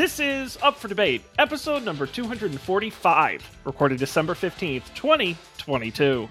[0.00, 6.26] This is Up for Debate, episode number 245, recorded December 15th, 2022.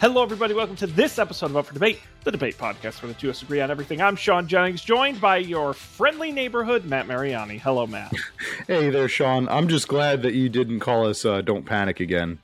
[0.00, 0.54] Hello, everybody.
[0.54, 3.36] Welcome to this episode of Up for Debate, the debate podcast where the two of
[3.36, 4.00] us agree on everything.
[4.00, 7.58] I'm Sean Jennings, joined by your friendly neighborhood, Matt Mariani.
[7.58, 8.14] Hello, Matt.
[8.66, 9.50] Hey there, Sean.
[9.50, 12.38] I'm just glad that you didn't call us uh, Don't Panic again.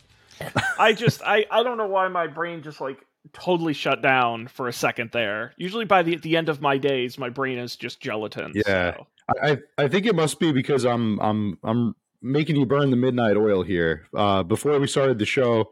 [0.79, 2.99] I just, I, I don't know why my brain just like
[3.33, 5.53] totally shut down for a second there.
[5.57, 8.53] Usually by the, the end of my days, my brain is just gelatin.
[8.55, 8.95] Yeah.
[8.95, 9.07] so.
[9.43, 13.37] I, I think it must be because I'm I'm I'm making you burn the midnight
[13.37, 14.07] oil here.
[14.15, 15.71] Uh, before we started the show,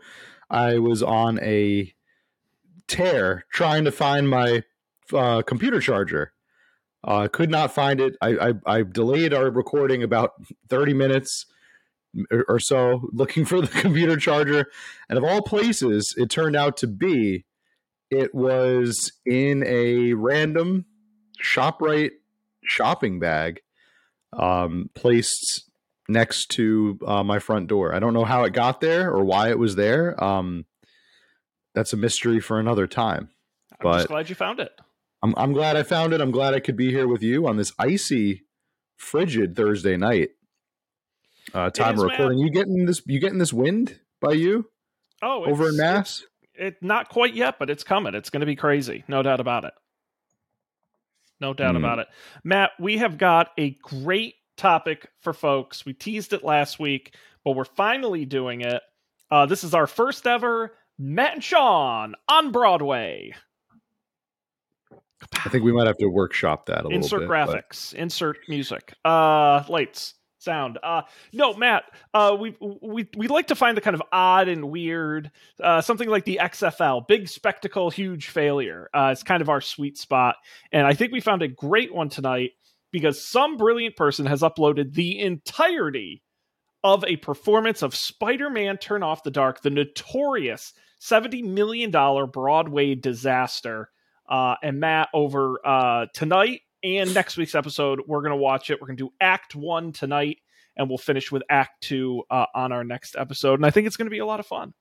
[0.51, 1.93] I was on a
[2.87, 4.63] tear trying to find my
[5.13, 6.33] uh, computer charger.
[7.03, 8.17] Uh, could not find it.
[8.21, 10.33] I, I I delayed our recording about
[10.69, 11.47] thirty minutes
[12.31, 14.67] or, or so looking for the computer charger,
[15.09, 17.45] and of all places, it turned out to be
[18.11, 20.85] it was in a random
[21.43, 22.13] Shoprite
[22.65, 23.61] shopping bag
[24.33, 25.71] um, placed
[26.09, 27.95] next to uh, my front door.
[27.95, 30.23] I don't know how it got there or why it was there.
[30.23, 30.65] Um,
[31.75, 33.31] that's a mystery for another time.
[33.73, 34.73] I'm But- just glad you found it.
[35.23, 36.21] I'm I'm glad I found it.
[36.21, 38.45] I'm glad I could be here with you on this icy,
[38.99, 40.31] frigid Thursday night.
[41.55, 42.19] Uh, time is, of man.
[42.19, 42.39] recording.
[42.41, 43.01] You getting this?
[43.07, 44.69] You getting this wind by you
[45.23, 46.25] Oh, over in Mass?
[46.57, 48.15] It not quite yet, but it's coming.
[48.15, 49.75] It's going to be crazy, no doubt about it.
[51.41, 51.85] No doubt Hmm.
[51.85, 52.09] about it.
[52.45, 55.85] Matt, we have got a great topic for folks.
[55.85, 58.83] We teased it last week, but we're finally doing it.
[59.31, 63.35] Uh, this is our first ever Matt and Sean on Broadway.
[65.45, 67.29] I think we might have to workshop that a little insert bit.
[67.29, 70.15] but- graphics insert music uh lights
[70.45, 70.79] sound.
[70.83, 74.71] Uh no matt uh we we we like to find the kind of odd and
[74.71, 75.31] weird
[75.63, 79.99] uh something like the xfl big spectacle huge failure uh it's kind of our sweet
[79.99, 80.37] spot.
[80.73, 82.53] And i think we found a great one tonight
[82.93, 86.23] because some brilliant person has uploaded the entirety
[86.85, 90.75] of a performance of spider-man turn off the dark the notorious
[91.05, 93.91] 70 million dollar broadway disaster.
[94.27, 98.03] Uh, and Matt over uh, tonight and next week's episode.
[98.07, 98.81] We're going to watch it.
[98.81, 100.39] We're going to do Act One tonight,
[100.77, 103.55] and we'll finish with Act Two uh, on our next episode.
[103.55, 104.75] And I think it's going to be a lot of fun.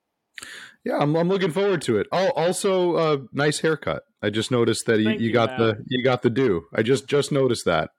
[0.84, 2.08] Yeah, I'm, I'm looking forward to it.
[2.12, 4.04] Oh, also, uh, nice haircut.
[4.22, 6.64] I just noticed that you, you you, got the you got the do.
[6.76, 7.92] I just just noticed that.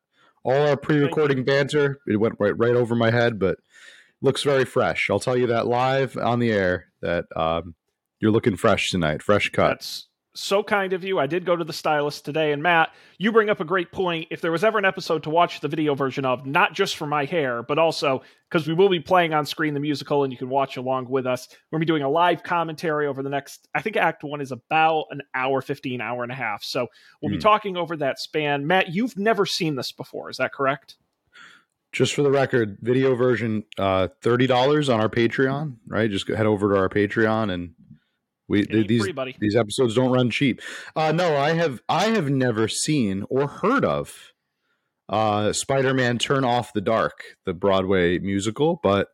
[0.45, 3.57] All our pre-recording banter, it went right right over my head, but
[4.21, 5.09] looks very fresh.
[5.11, 7.75] I'll tell you that live on the air that um,
[8.21, 9.23] you're looking fresh tonight.
[9.23, 9.69] Fresh cut.
[9.69, 11.19] That's so kind of you.
[11.19, 14.29] I did go to the stylist today, and Matt, you bring up a great point.
[14.31, 17.07] If there was ever an episode to watch the video version of, not just for
[17.07, 20.39] my hair, but also because we will be playing on screen the musical, and you
[20.39, 21.49] can watch along with us.
[21.71, 23.69] We're be doing a live commentary over the next.
[23.75, 26.63] I think Act One is about an hour, fifteen, hour and a half.
[26.65, 26.89] So
[27.23, 27.41] we'll be Hmm.
[27.43, 28.67] talking over that span.
[28.67, 30.97] Matt, you've never seen this before, is that correct?
[31.93, 35.77] just for the record, video version, uh, thirty dollars on our Patreon.
[35.87, 37.73] Right, just head over to our Patreon and
[38.49, 40.61] we ain't these free, these episodes don't run cheap.
[40.95, 44.33] Uh, no, I have I have never seen or heard of
[45.09, 48.81] uh, Spider-Man: Turn Off the Dark, the Broadway musical.
[48.83, 49.09] But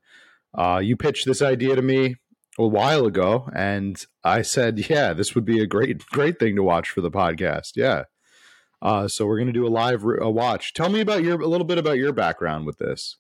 [0.55, 2.17] uh, you pitched this idea to me
[2.59, 6.63] a while ago, and I said, "Yeah, this would be a great great thing to
[6.63, 8.05] watch for the podcast." Yeah.
[8.83, 10.73] Uh, so we're gonna do a live re- a watch.
[10.73, 13.17] Tell me about your a little bit about your background with this.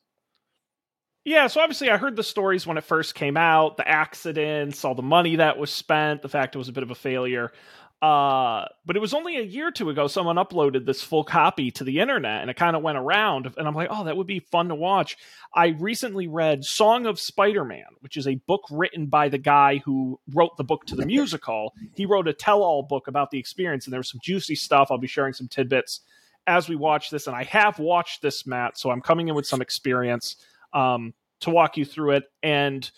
[1.25, 4.94] Yeah, so obviously I heard the stories when it first came out, the accidents, all
[4.94, 7.53] the money that was spent, the fact it was a bit of a failure.
[8.00, 11.70] Uh, but it was only a year or two ago someone uploaded this full copy
[11.70, 14.26] to the internet and it kind of went around and I'm like, "Oh, that would
[14.26, 15.19] be fun to watch."
[15.54, 20.18] I recently read Song of Spider-Man, which is a book written by the guy who
[20.33, 21.74] wrote the book to the musical.
[21.94, 24.89] He wrote a tell-all book about the experience and there was some juicy stuff.
[24.91, 26.00] I'll be sharing some tidbits
[26.47, 29.47] as we watch this and I have watched this, Matt, so I'm coming in with
[29.47, 30.36] some experience
[30.72, 32.24] um, to walk you through it.
[32.42, 32.88] And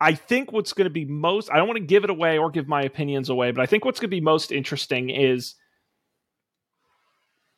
[0.00, 2.50] I think what's going to be most, I don't want to give it away or
[2.50, 5.54] give my opinions away, but I think what's going to be most interesting is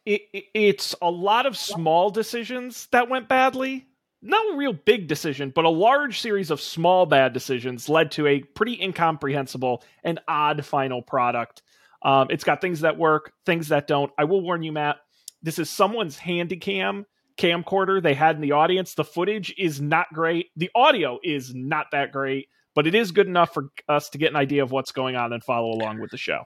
[0.05, 3.87] it, it, it's a lot of small decisions that went badly.
[4.21, 8.41] No real big decision, but a large series of small bad decisions led to a
[8.41, 11.63] pretty incomprehensible and odd final product.
[12.05, 14.13] Um, it's got things that work, things that don't.
[14.17, 14.97] I will warn you, Matt.
[15.43, 17.05] This is someone's handy cam
[17.37, 18.95] camcorder they had in the audience.
[18.95, 20.51] The footage is not great.
[20.57, 24.31] The audio is not that great, but it is good enough for us to get
[24.31, 26.45] an idea of what's going on and follow along with the show.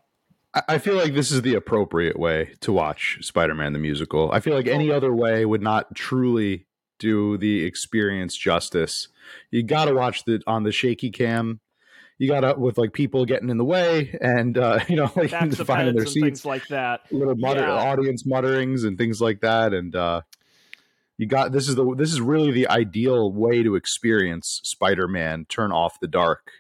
[0.68, 4.30] I- feel like this is the appropriate way to watch Spider-Man the musical.
[4.32, 6.66] I feel like any other way would not truly
[6.98, 9.08] do the experience justice.
[9.50, 11.60] You got to watch the on the shaky cam.
[12.18, 15.28] you got up with like people getting in the way and uh, you know like
[15.52, 17.00] finding their seats, things like that.
[17.12, 17.72] little mutter, Yeah.
[17.72, 20.22] audience mutterings and things like that, and uh,
[21.18, 25.72] you got this is the this is really the ideal way to experience Spider-Man: Turn
[25.72, 26.50] Off the Dark,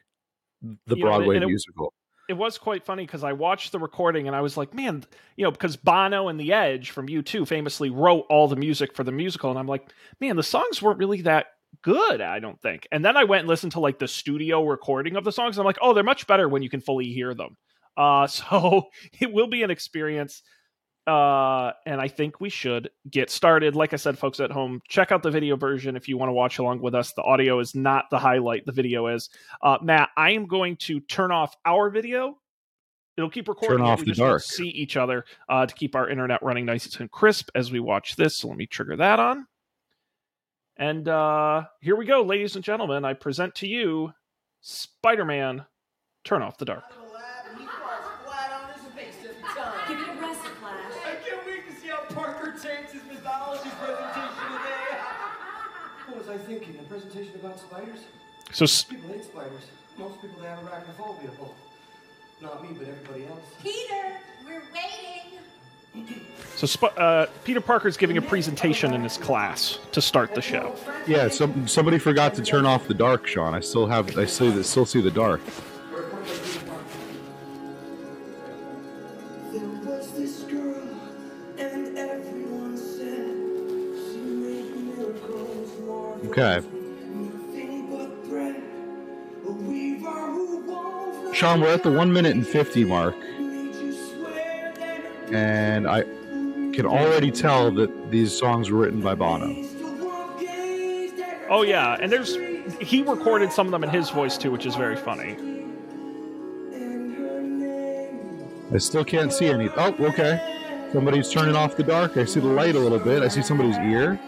[0.62, 1.92] the You know, Broadway it- musical.
[2.28, 5.04] it was quite funny because I watched the recording and I was like, man,
[5.36, 9.04] you know, because Bono and The Edge from U2 famously wrote all the music for
[9.04, 9.50] the musical.
[9.50, 9.88] And I'm like,
[10.20, 11.46] man, the songs weren't really that
[11.82, 12.88] good, I don't think.
[12.90, 15.56] And then I went and listened to like the studio recording of the songs.
[15.56, 17.56] And I'm like, oh, they're much better when you can fully hear them.
[17.96, 18.86] Uh, so
[19.20, 20.42] it will be an experience.
[21.06, 23.76] Uh, and I think we should get started.
[23.76, 26.32] Like I said, folks at home, check out the video version if you want to
[26.32, 27.12] watch along with us.
[27.12, 29.30] The audio is not the highlight, the video is.
[29.62, 32.38] Uh, Matt, I am going to turn off our video.
[33.16, 33.78] It'll keep recording.
[33.78, 34.42] Turn off we the just dark.
[34.42, 38.16] See each other uh, to keep our internet running nice and crisp as we watch
[38.16, 38.38] this.
[38.38, 39.46] So let me trigger that on.
[40.76, 43.04] And uh, here we go, ladies and gentlemen.
[43.04, 44.12] I present to you
[44.60, 45.64] Spider-Man:
[46.24, 47.05] Turn Off the Dark.
[56.36, 56.78] I thinking?
[56.78, 57.98] A presentation about spiders?
[58.52, 59.62] So s- People hate spiders.
[59.98, 61.30] Most people they have arachnophobia.
[61.38, 61.54] Well,
[62.42, 63.40] not me, but everybody else.
[63.62, 66.20] Peter, we're waiting.
[66.56, 70.74] So Sp- uh, Peter Parker's giving a presentation in his class to start the show.
[71.06, 73.54] Yeah, some somebody forgot to turn off the dark, Sean.
[73.54, 75.40] I still have I still still see the dark.
[86.38, 86.66] Okay.
[86.66, 88.62] nothing but bread.
[89.46, 93.92] A weaver who wove Sean, we're at the one minute and fifty mark, made you
[93.94, 95.00] swear that
[95.30, 96.02] her and I
[96.74, 99.46] can already tell that these songs were written by Bono.
[99.46, 102.36] the world gazed at her Oh yeah, and there's
[102.82, 105.36] he recorded some of them in his voice too, which is very funny.
[106.74, 108.68] and her name.
[108.74, 109.70] I still can't see any.
[109.76, 110.88] Oh, okay.
[110.92, 112.16] Somebody's turning off the dark.
[112.18, 113.22] I see the light a little bit.
[113.22, 114.20] I see somebody's ear.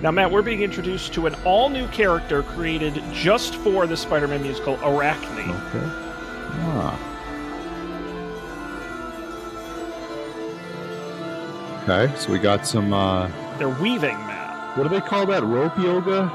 [0.00, 4.74] Now, Matt, we're being introduced to an all-new character created just for the Spider-Man musical,
[4.84, 5.50] Arachne.
[5.50, 5.86] Okay.
[6.60, 7.04] Ah.
[11.82, 12.92] Okay, so we got some.
[12.92, 13.28] uh
[13.58, 15.42] They're weaving, Matt, What do they call that?
[15.42, 16.30] Rope yoga,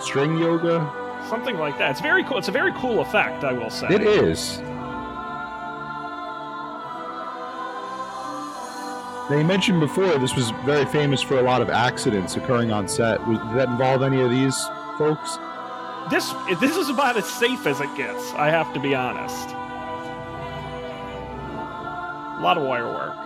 [0.00, 0.90] string yoga.
[1.28, 1.90] something like that.
[1.92, 2.38] It's very cool.
[2.38, 3.86] It's a very cool effect, I will say.
[3.88, 4.58] It is.
[9.28, 12.86] Now you mentioned before this was very famous for a lot of accidents occurring on
[12.86, 13.18] set.
[13.26, 14.56] Did that involve any of these
[14.96, 15.38] folks?
[16.08, 18.32] This this is about as safe as it gets.
[18.34, 19.48] I have to be honest.
[22.38, 23.25] A lot of wire work.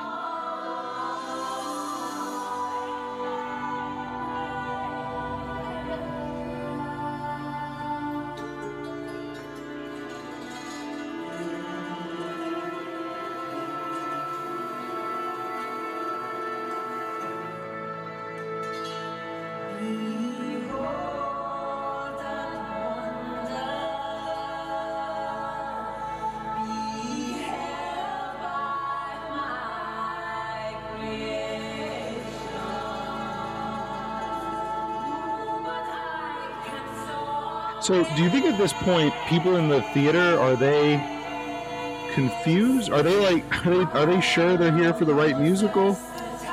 [37.90, 40.94] So, do you think at this point, people in the theater are they
[42.14, 42.88] confused?
[42.92, 45.98] Are they like, are they, are they sure they're here for the right musical?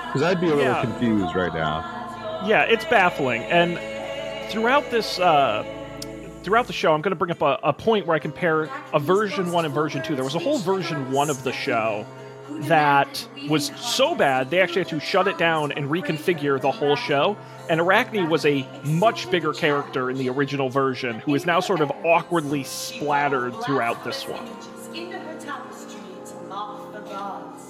[0.08, 0.82] Because I'd be a little Yeah.
[0.82, 2.42] confused right now.
[2.48, 3.44] Yeah, it's baffling.
[3.44, 3.78] And
[4.50, 5.64] throughout this, uh,
[6.42, 9.00] throughout the show, I'm going to bring up a, a point where I compare a
[9.00, 10.16] version one and version two.
[10.16, 12.04] There was a whole version one of the show
[12.62, 16.96] that was so bad they actually had to shut it down and reconfigure the whole
[16.96, 17.38] show.
[17.70, 21.82] And Arachne was a much bigger character in the original version, who is now sort
[21.82, 24.48] of awkwardly splattered throughout this one.
[24.96, 27.64] Into her tapestry to mock the gods.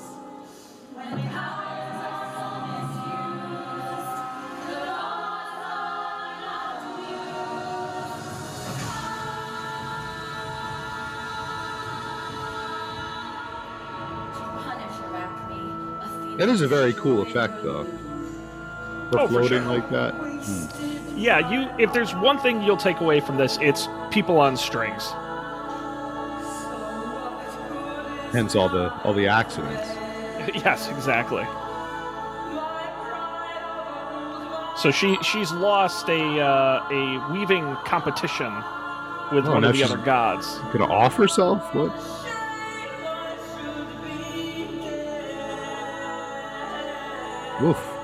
[14.63, 16.37] Punish Arachne, Athena.
[16.37, 17.87] That is a very cool effect, though.
[19.11, 19.71] For Oh, for floating sure.
[19.73, 20.13] like that.
[20.13, 21.17] Hmm.
[21.17, 21.69] Yeah, you.
[21.79, 25.03] If there's one thing you'll take away from this, it's people on strings.
[28.33, 29.87] Hence all the all the accidents.
[30.63, 31.45] yes, exactly.
[34.77, 38.53] So she she's lost a uh, a weaving competition
[39.31, 40.59] with Oh, one of the other gods.
[40.71, 41.73] Gonna off herself?
[41.73, 41.91] What?
[47.61, 47.96] Woof.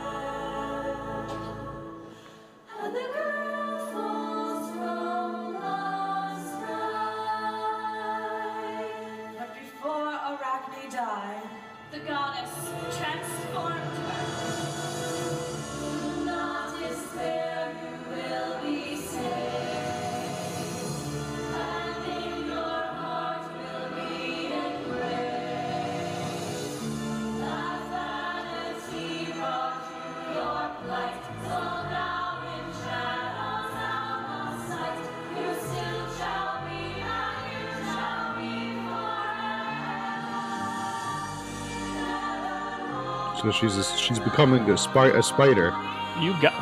[43.44, 45.76] So she's a, she's becoming a, spy, a spider.
[46.20, 46.54] You got.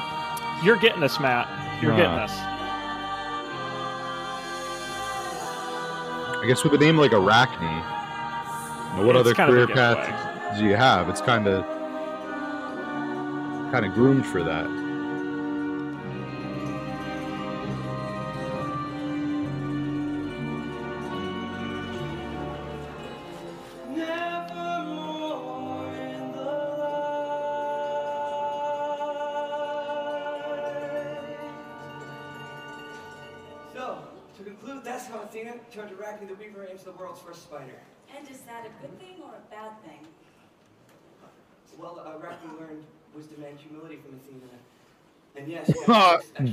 [0.63, 1.47] You're getting us, Matt.
[1.81, 2.31] You're getting us.
[6.41, 9.65] I guess with a name like Arachne, you know, what It's other kind of a
[9.65, 10.05] career giveaway.
[10.07, 11.07] path do you have?
[11.07, 11.63] It's kind of
[13.71, 14.65] kind of groomed for that.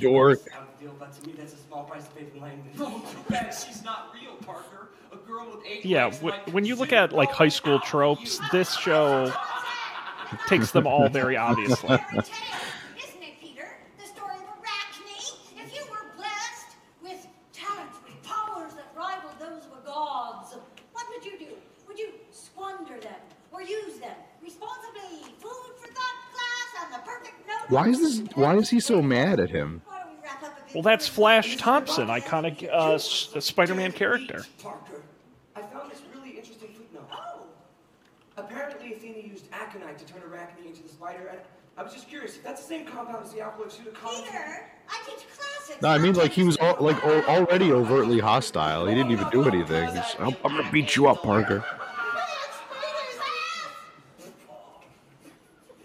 [0.01, 0.39] Dork.
[0.39, 2.39] months out of the deal, but to me, that's a small price to pay for
[2.39, 2.65] Langdon.
[3.11, 4.89] Too bad she's not real, Parker.
[5.13, 8.41] A girl with eight Yeah, w- might when you look at like high school tropes,
[8.53, 9.33] this show
[10.47, 11.89] takes them all very obviously.
[12.13, 13.69] Isn't it, Peter?
[13.99, 15.37] The story of Arachne?
[15.57, 20.55] If you were blessed with talents, with powers that rivaled those of a gods,
[20.93, 21.53] what would you do?
[21.87, 23.21] Would you squander them
[23.53, 25.33] or use them responsibly?
[25.39, 27.71] Food for thought class and the perfect note.
[27.71, 28.37] Why is this?
[28.37, 29.83] Why is he so mad at him?
[30.75, 31.09] Well, that's?
[31.09, 34.45] Flash Thompson, iconic uh, Spider-Man character.
[34.63, 35.03] Parker,
[35.57, 37.09] I found this really interesting footnote.
[37.13, 37.43] Oh,
[38.37, 41.41] Apparently, Athena used aconite to turn Arachne into the spider, and
[41.77, 44.25] I was just curious if that's the same compound as the alkyl pseudocollin.
[44.25, 45.83] Peter, I teach classics.
[45.83, 48.87] No, I mean like he was all, like al- already overtly hostile.
[48.87, 49.89] He didn't even do anything.
[49.95, 51.65] He's, I'm, I'm gonna beat you up, Parker.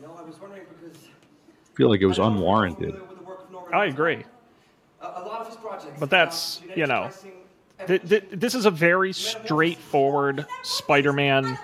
[0.06, 2.96] I was wondering because I feel like it was I don't know if you're unwarranted.
[2.96, 4.24] familiar with the work of Norman I agree.
[5.04, 6.00] A, a lot of his projects.
[6.00, 7.10] But that's, involve you know,
[7.88, 11.58] Th- th- this is a very straightforward Spider-Man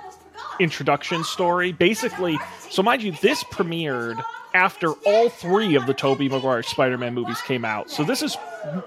[0.60, 1.72] introduction story.
[1.72, 2.38] Basically,
[2.70, 4.22] so mind you, this premiered
[4.54, 7.90] after all three of the Tobey Maguire Spider-Man movies came out.
[7.90, 8.36] So this is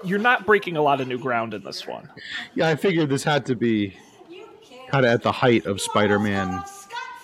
[0.03, 2.07] you're not breaking a lot of new ground in this one.
[2.53, 3.95] Yeah, I figured this had to be
[4.89, 6.63] kind of at the height of Spider-Man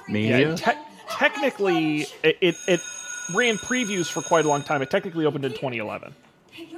[0.07, 0.49] mania.
[0.49, 2.79] Yeah, te- technically, it, it it
[3.35, 4.81] ran previews for quite a long time.
[4.81, 6.15] It technically opened in 2011.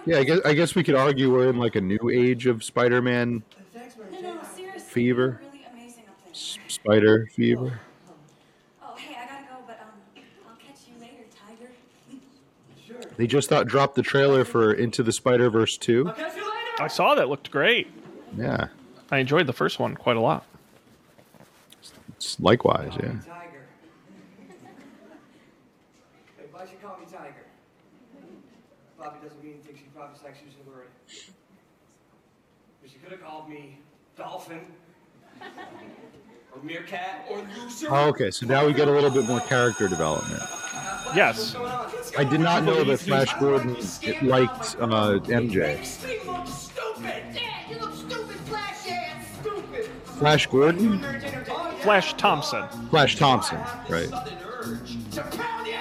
[0.06, 2.64] Yeah, I guess I guess we could argue we're in like a new age of
[2.64, 3.82] Spider-Man No,
[4.22, 4.80] no, seriously.
[4.80, 5.42] Fever.
[5.44, 6.32] you're Really amazing up there.
[6.32, 7.80] s- spider fever.
[8.82, 9.90] Oh, hey, I gotta go, but um,
[10.50, 11.72] I'll catch you later, Tiger.
[13.18, 16.08] They just thought dropped the trailer for Into the Spider-Verse 2.
[16.08, 16.52] I'll catch you later.
[16.80, 17.88] I saw that; looked great.
[18.38, 18.68] Yeah,
[19.12, 20.46] I enjoyed the first one quite a lot.
[22.16, 23.10] it's likewise, yeah.
[23.10, 23.66] Tiger.
[26.38, 27.36] Hey, why she call me Tiger?
[28.98, 29.76] Bobby doesn't mean anything.
[29.76, 30.88] She probably thinks using the word.
[32.82, 33.80] But she could have called me
[34.22, 34.60] Dolphin.
[36.56, 37.26] Or Meerkat.
[37.30, 37.88] Or loser.
[37.90, 40.42] Oh, okay, so now we get a little bit more character development.
[41.16, 41.56] Yes.
[41.56, 42.28] What's going on?
[42.28, 43.74] I did not know that Flash Gordon
[44.22, 45.56] liked uh, MJ.
[45.78, 47.24] Makes me look stupid.
[47.34, 49.26] Yeah, you look stupid, Flash ass.
[49.42, 49.86] Stupid.
[50.06, 51.00] Flash Gordon?
[51.82, 52.68] Flash Thompson.
[52.90, 53.58] Flash Thompson,
[53.90, 54.08] right?
[54.10, 55.74] Southern urge to pound you.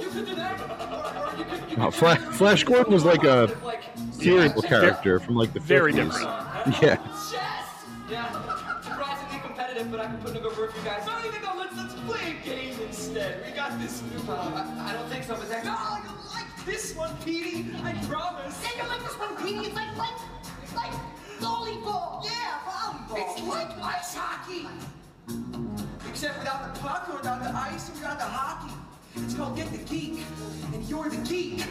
[0.00, 0.60] You could do that.
[0.80, 5.34] Or you could, you Uh, Flash, Flash Gordon was like a Like, serial character from
[5.36, 5.64] like the 50s.
[5.64, 6.26] Very different.
[6.66, 6.72] Yeah.
[6.72, 6.82] chess.
[6.82, 7.25] yeah, surprisingly
[10.16, 11.06] competitive, but I can put in a good word for you guys.
[11.06, 13.44] No, no, no, let's, let's play a game instead.
[13.46, 14.02] We got this.
[14.28, 15.64] Uh, I, I don't think so, but that's.
[15.64, 17.66] No, you like this one, Petey.
[17.82, 18.62] I promise.
[18.62, 19.66] Yeah, you like this one, Petey?
[19.66, 20.18] It's like, like,
[20.62, 20.92] it's like
[21.40, 22.24] volleyball.
[22.24, 23.16] Yeah, volleyball.
[23.18, 24.66] It's like ice hockey.
[26.08, 28.74] Except without the puck or without the ice or without the hockey.
[29.16, 30.20] It's called Get the Geek.
[30.72, 31.64] And you're the geek.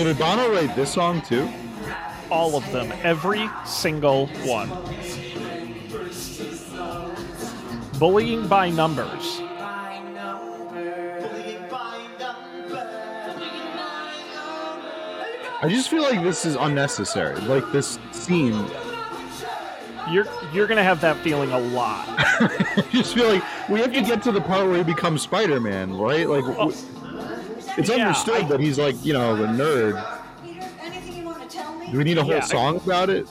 [0.00, 1.46] So did Bono write this song too?
[2.30, 4.70] All of them, every single one.
[7.98, 9.40] Bullying by numbers.
[9.40, 10.14] Bullying
[11.68, 12.78] by number.
[15.60, 17.38] I just feel like this is unnecessary.
[17.42, 18.64] Like this scene.
[20.10, 22.06] You're you're gonna have that feeling a lot.
[22.16, 25.92] I just feel like we have to get to the part where he becomes Spider-Man,
[25.92, 26.26] right?
[26.26, 26.99] Like oh, w-
[27.80, 30.04] it's Yeah, understood I- that he's like you know a nerd.
[30.44, 31.34] Peter, anything you
[31.92, 33.26] Do we need a whole Yeah, I- song about it?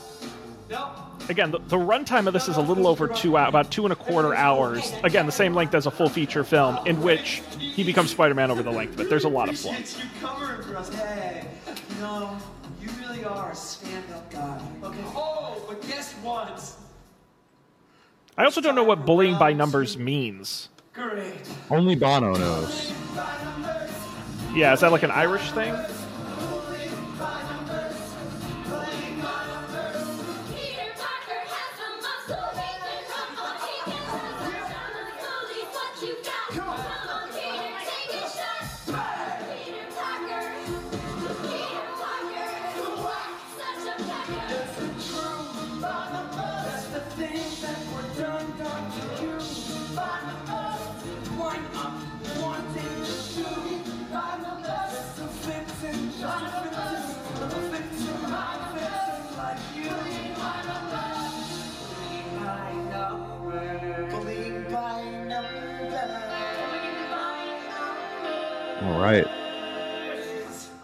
[0.68, 0.88] No.
[1.28, 3.92] Again, the, the runtime of this is a little over two hou- about two and
[3.92, 4.92] a quarter hours.
[5.04, 8.64] Again, the same length as a full feature film, in which he becomes Spider-Man over
[8.64, 9.10] the length of it.
[9.10, 9.70] There's a lot of flow.
[9.70, 10.92] Appreciate you covering for us.
[10.92, 11.46] Hey,
[11.94, 12.36] you know,
[12.82, 14.60] you really are a stand-up guy.
[14.82, 14.98] Okay.
[15.14, 16.68] Oh, but guess what?
[18.36, 20.68] I also don't know what bullying by numbers means.
[20.94, 21.32] Great.
[21.70, 22.92] Only Bono knows.
[24.54, 25.74] Yeah, is that like an Irish thing?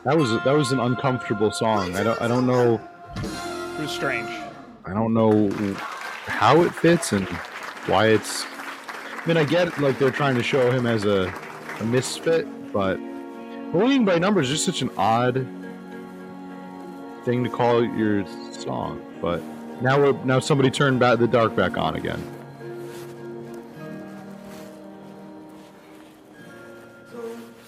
[0.06, 1.96] That was that was an uncomfortable song.
[1.96, 2.80] I don't I don't know
[3.16, 4.30] It was strange.
[4.84, 5.50] I don't know
[6.26, 7.26] how it fits and
[7.88, 8.44] why it's.
[8.44, 11.34] I mean, I get like they're trying to show him as a,
[11.80, 12.98] a misfit, but
[13.72, 15.44] bullying by numbers is just such an odd
[17.24, 19.02] thing to call your song.
[19.20, 19.42] But
[19.82, 22.22] now we're now somebody turned back the dark back on again.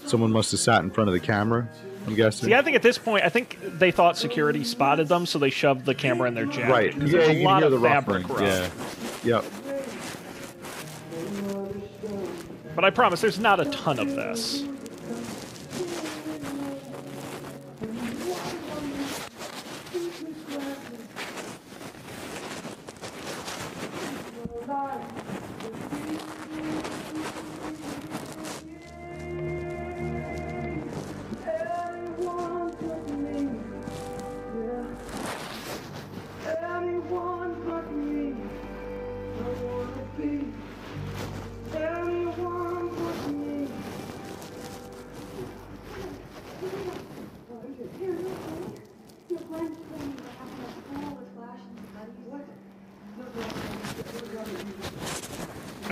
[0.07, 1.68] Someone must have sat in front of the camera.
[2.09, 2.49] I'm guessing.
[2.49, 5.51] See, I think at this point, I think they thought security spotted them, so they
[5.51, 6.71] shoved the camera in their jacket.
[6.73, 6.94] right.
[6.94, 8.49] because Yeah, there's you a can lot hear of the fabric ruffling.
[8.49, 8.71] rub.
[9.25, 9.40] Yeah.
[9.42, 9.44] Yep.
[12.75, 14.62] But I promise, there's not a ton of this.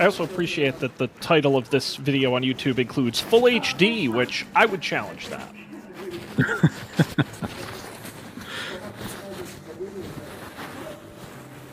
[0.07, 4.65] Also appreciate that the title of this video on YouTube includes full HD, which I
[4.65, 5.53] would challenge that.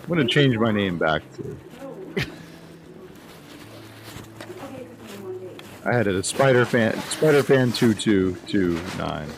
[0.02, 1.56] I'm gonna change my name back to.
[5.84, 9.28] I had it as Spider Fan Spider Fan two two two nine.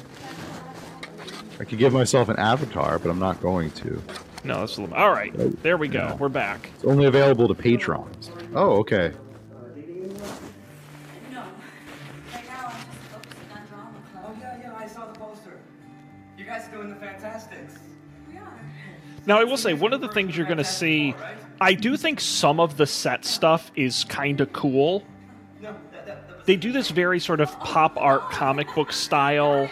[1.60, 4.02] I could give myself an avatar, but I'm not going to.
[4.46, 4.96] No, that's a little.
[4.96, 5.32] All right,
[5.64, 5.98] there we go.
[5.98, 6.14] Yeah.
[6.14, 6.70] We're back.
[6.76, 8.30] It's only available to patrons.
[8.54, 9.12] Oh, okay.
[11.32, 11.42] No.
[12.32, 15.58] Right now, I'm just focusing on drama Oh yeah, yeah, I saw the poster.
[16.38, 17.74] You guys are doing the Fantasticks.
[18.30, 18.60] We are.
[19.26, 21.16] Now, I will say one of the things you're going to see.
[21.60, 25.02] I do think some of the set stuff is kind of cool.
[25.60, 28.92] No, that, that, that was They do this very sort of pop art comic book
[28.92, 29.68] style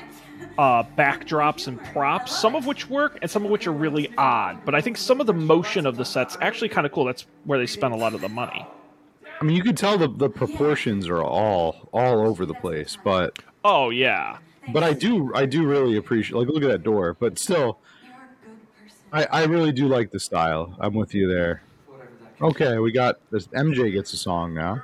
[0.58, 4.64] uh, backdrops and props, some of which work and some of which are really odd.
[4.64, 7.04] But I think some of the motion of the sets actually kind of cool.
[7.04, 8.66] That's where they spend a lot of the money.
[9.40, 13.38] I mean, you could tell the the proportions are all all over the place, but
[13.64, 14.38] Oh yeah,
[14.72, 18.12] but I do I do really appreciate like look at that door, but still You're
[18.12, 18.58] a good
[19.12, 19.28] person.
[19.32, 20.76] I I really do like the style.
[20.78, 21.62] I'm with you there.
[22.40, 23.46] Okay, we got this.
[23.48, 24.82] MJ gets a song now.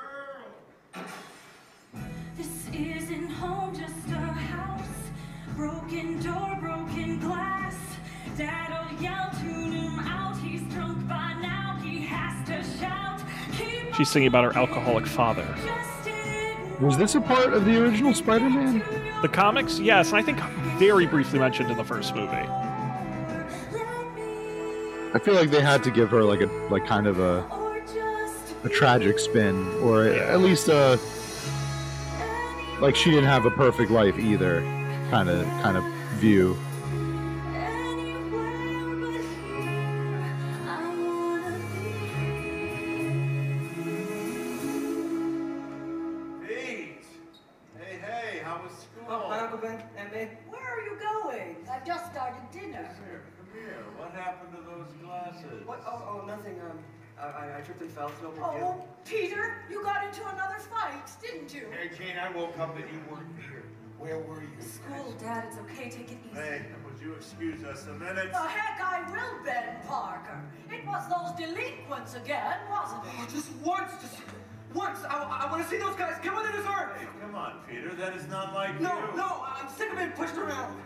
[14.00, 15.46] She's singing about her alcoholic father.
[16.80, 18.82] Was this a part of the original Spider-Man?
[19.20, 20.40] The comics, yes, and I think
[20.78, 22.48] very briefly mentioned in the first movie.
[25.12, 27.44] I feel like they had to give her like a like kind of a
[28.64, 30.98] a tragic spin, or at least a
[32.80, 34.62] like she didn't have a perfect life either,
[35.10, 35.84] kind of kind of
[36.14, 36.56] view.
[62.68, 63.64] And you weren't here.
[63.98, 64.48] Where were you?
[64.60, 65.88] School, Dad, it's okay.
[65.90, 66.40] Take it easy.
[66.40, 68.30] Hey, would you excuse us a minute?
[68.32, 70.40] The heck I will, Ben Parker.
[70.70, 73.10] It was those delinquents again, wasn't it?
[73.18, 74.16] Oh, just once, just
[74.74, 74.98] once.
[75.08, 76.96] I, I want to see those guys get what they deserve.
[76.98, 77.94] Hey, come on, Peter.
[77.94, 79.06] That is not like No, you.
[79.08, 79.44] no, no.
[79.46, 80.76] I'm sick of being pushed around.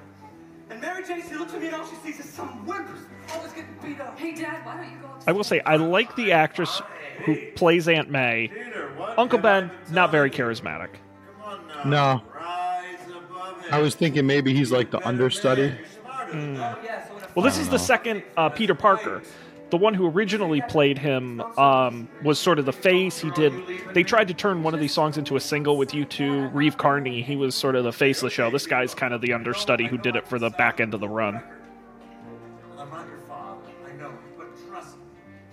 [0.71, 3.01] And Mary Jane, she looks at me and all she sees is some whimpers
[3.35, 4.19] always getting beat up.
[4.19, 6.81] Hey, Dad, why don't you go I will say I like the actress
[7.25, 8.49] who plays Aunt May.
[8.49, 10.89] Peter, Uncle Ben, not very charismatic.
[11.85, 12.15] Come on now.
[12.17, 12.23] No.
[12.35, 13.73] Rise above it.
[13.73, 15.69] I was thinking maybe he's like the understudy.
[15.69, 16.79] man, you're smarter than that.
[16.85, 19.23] Yeah, so in a Well, this is the second uh, Peter Parker.
[19.71, 23.19] The one who originally played him um, was sort of the face.
[23.19, 23.53] He did.
[23.93, 27.23] They tried to turn one of these songs into a single with U2 Reeve Carney.
[27.23, 28.51] He was sort of the face of the show.
[28.51, 31.09] This guy's kind of the understudy who did it for the back end of the
[31.09, 31.43] run.
[32.79, 33.63] I'm not your father.
[33.89, 34.97] I know, but trust.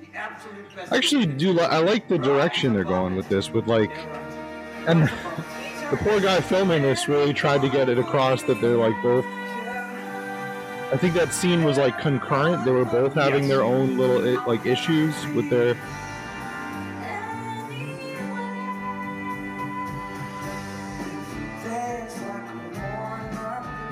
[0.01, 0.65] The absolute.
[0.91, 1.53] I actually do.
[1.53, 3.49] Li- I like the direction they're going with this.
[3.49, 3.91] With like,
[4.87, 5.09] and
[5.91, 9.25] the poor guy filming this really tried to get it across that they're like both.
[10.91, 12.65] I think that scene was like concurrent.
[12.65, 13.49] They were both having Yes.
[13.49, 15.75] their own little like issues with their.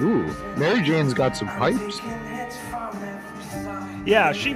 [0.02, 0.24] Ooh,
[0.58, 2.00] Mary Jane's got some pipes.
[4.06, 4.54] Yeah, she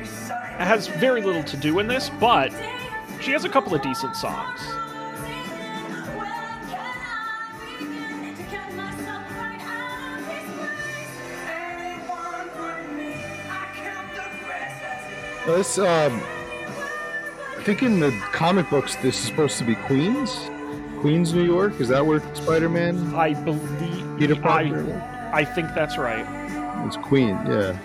[0.57, 2.53] has very little to do in this, but
[3.19, 4.61] she has a couple of decent songs.
[15.45, 16.21] This, um,
[17.57, 20.49] I think in the comic books, this is supposed to be Queens,
[21.01, 21.81] Queens, New York.
[21.81, 23.13] Is that where Spider-Man?
[23.13, 25.31] I believe Peter I, Parker.
[25.33, 26.25] I think that's right.
[26.85, 27.35] It's Queen.
[27.45, 27.77] Yeah.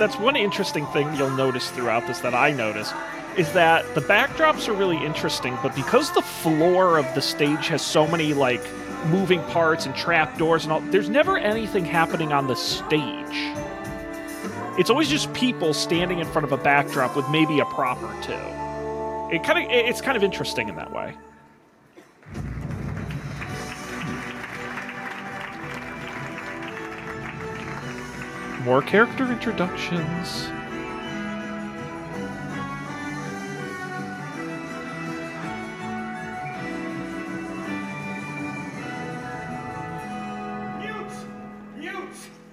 [0.00, 2.94] That's one interesting thing you'll notice throughout this that I noticed
[3.36, 7.82] is that the backdrops are really interesting, but because the floor of the stage has
[7.82, 8.62] so many like
[9.08, 13.54] moving parts and trap doors and all, there's never anything happening on the stage.
[14.78, 18.22] It's always just people standing in front of a backdrop with maybe a prop or
[18.22, 19.34] two.
[19.34, 21.14] It kind of it's kind of interesting in that way.
[28.70, 30.46] More character introductions.
[40.78, 40.94] Mute!
[41.76, 41.98] Mute!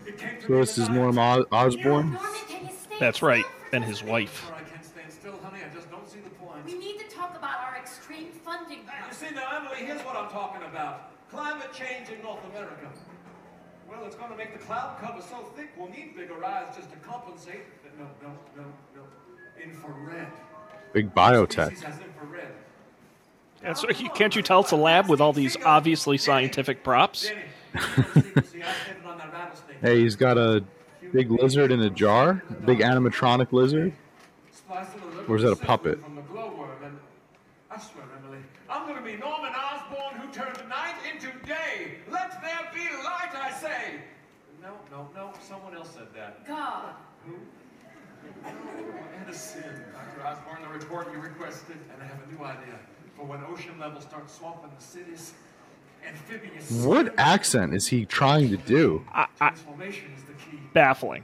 [0.07, 0.89] It came to So this is.
[0.89, 1.85] Norm Os- Osborn.
[1.85, 4.49] Norman, can you stay That's right, and his wife.
[4.49, 5.59] I can't stand still, honey.
[5.63, 6.65] I just don't see the point.
[6.65, 8.79] We need to talk about our extreme funding.
[8.79, 11.11] You see, now, Emily, here's what I'm talking about.
[11.29, 12.89] Climate change in North America.
[13.89, 16.91] Well, it's going to make the cloud cover so thick we'll need bigger eyes just
[16.91, 17.61] to compensate.
[17.97, 18.63] No, no, no,
[18.95, 19.01] no.
[19.63, 20.27] Infrared.
[20.93, 21.67] Big biotech.
[21.67, 22.51] Species has infrared.
[23.63, 27.27] And so, can't you tell it's a lab with all these obviously scientific props?
[27.27, 27.41] Danny,
[27.73, 27.81] you
[28.35, 29.77] know, see, I landed on that rattlesnake.
[29.81, 30.63] Hey, he's got a
[31.11, 32.43] big lizard in a jar.
[32.49, 33.93] A big animatronic lizard.
[34.51, 34.91] Spliced
[35.27, 36.01] Or is that a puppet?
[36.03, 36.99] From the glowworm, and
[37.71, 41.97] I swear, Emily, I'm going to be Norman Osborn who turned night into day.
[42.11, 44.01] Let there be light, I say.
[44.97, 45.33] No, no, no.
[45.47, 46.45] Someone else said that.
[46.47, 46.95] God.
[47.27, 47.33] Who?
[49.21, 50.27] Edison, Dr.
[50.27, 52.79] Osborn, the report you requested, and I have a new idea.
[53.15, 55.33] For when ocean levels start swamping the cities,
[56.07, 56.71] amphibious.
[56.83, 59.05] What accent is he trying to do?
[59.13, 60.59] I, I, Transformation is the key.
[60.73, 61.23] baffling.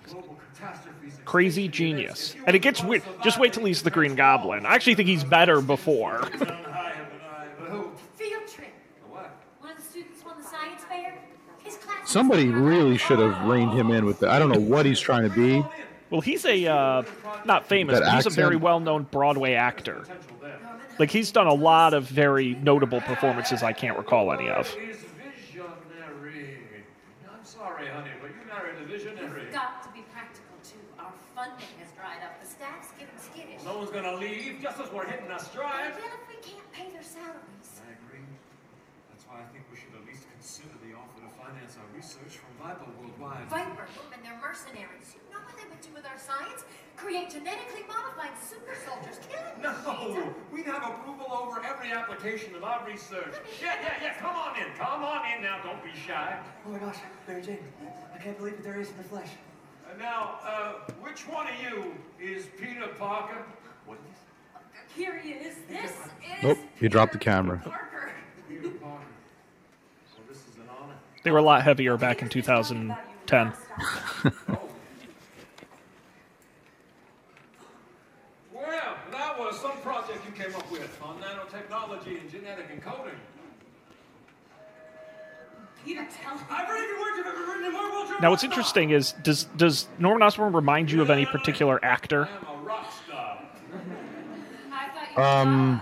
[1.26, 2.36] Crazy genius.
[2.46, 3.02] And it gets weird.
[3.24, 4.68] Just wait till he's the Green Goblin.
[4.68, 6.26] I actually think he's better before.
[8.16, 8.74] Field trip.
[9.10, 9.36] What?
[9.60, 11.18] One of the students won the science fair.
[11.64, 12.03] His class.
[12.14, 14.30] Somebody really should have reined him in with that.
[14.30, 15.66] I don't know what he's trying to be.
[16.12, 17.02] Well, he's a, uh,
[17.44, 20.06] not famous, That but he's a very well known Broadway actor.
[21.00, 24.70] Like, he's done a lot of very notable performances I can't recall any of.
[24.70, 24.98] He's
[25.50, 26.60] visionary.
[27.34, 29.50] I'm sorry, honey, but you married a visionary.
[29.52, 30.78] Got to be practical too.
[31.00, 32.40] Our funding has dried up.
[32.44, 33.66] The staff's getting skittish.
[33.66, 35.98] No one's gonna leave just as we're hitting our stride.
[35.98, 37.82] And then if we can't pay their salaries.
[37.82, 38.22] I agree.
[39.10, 42.36] That's why I think we should at least consider the offer to finance our research
[42.44, 43.48] from Viper Worldwide.
[43.48, 45.16] Viper and their mercenaries.
[45.16, 46.68] You know what they would do with our science?
[47.00, 50.20] Create genetically modified super soldiers, killing machines.
[50.20, 53.34] No, we'd have approval over every application of our research.
[53.62, 54.14] Yeah, yeah, yeah.
[54.20, 54.68] Come on in.
[54.76, 55.64] Come on in now.
[55.64, 56.38] Don't be shy.
[56.68, 57.64] Oh my gosh, Mary Jane.
[58.14, 59.30] I can't believe that there is in the flesh.
[59.90, 63.46] And now, uh, which one of you is Peter Parker?
[63.86, 64.96] What is this?
[64.96, 65.56] Here he is.
[65.70, 66.44] This is.
[66.44, 67.62] Nope, he dropped the camera.
[67.64, 68.12] Parker.
[68.50, 69.08] Peter Parker?
[70.14, 70.96] Well, this is an honor.
[71.24, 73.54] They were a lot heavier back in 2010.
[78.54, 83.12] Well, that was some project you came up with on nanotechnology and genetic encoding.
[85.84, 86.46] Peter, tell him.
[86.50, 88.20] I've read every word you've ever written in Marvel.
[88.22, 92.30] Now, what's interesting is does does Norman Osborn remind you of any particular actor?
[95.18, 95.82] I'm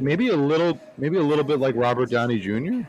[0.00, 2.86] maybe a little, maybe a little bit like Robert Downey Jr.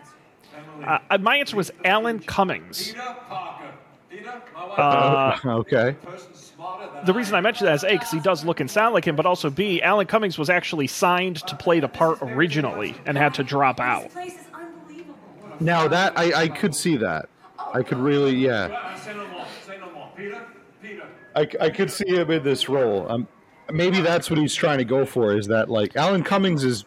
[0.84, 2.88] Uh, uh, my answer was Alan Cummings.
[2.88, 3.74] Peter Parker.
[4.10, 5.46] Peter, my wife.
[5.46, 5.96] Uh, okay.
[6.04, 8.70] person smarter than the reason I mentioned that is A, because he does look and
[8.70, 12.20] sound like him, but also B, Alan Cummings was actually signed to play the part
[12.22, 14.04] originally and had to drop out.
[14.04, 15.16] This place is unbelievable.
[15.60, 17.30] Now that I, I could see that.
[17.74, 18.96] I could really, yeah.
[18.98, 19.46] Say no more.
[19.66, 20.12] Say no more.
[20.16, 20.46] Peter.
[20.82, 21.04] Peter.
[21.36, 23.10] I, I could see him in this role.
[23.10, 23.28] Um,
[23.72, 25.36] maybe that's what he's trying to go for.
[25.38, 26.86] Is that like Alan Cummings is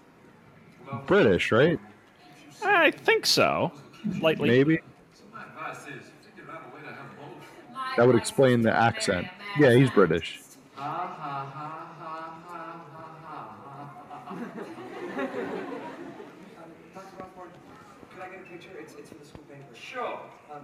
[1.07, 1.78] British, right?
[2.64, 3.72] I think so.
[4.20, 4.48] Lightly.
[4.48, 4.78] Maybe
[5.14, 7.96] So my advice is figure out a way to have both.
[7.96, 9.26] that would explain the accent.
[9.59, 10.40] Yeah, he's British.
[10.76, 13.57] Ha ha ha ha ha ha ha
[14.26, 14.37] ha.
[16.94, 17.16] Dr.
[17.18, 17.50] Rothbard,
[18.12, 18.70] could I get a picture?
[18.78, 19.74] It's, it's for the school paper.
[19.74, 20.20] Sure.
[20.52, 20.62] Um,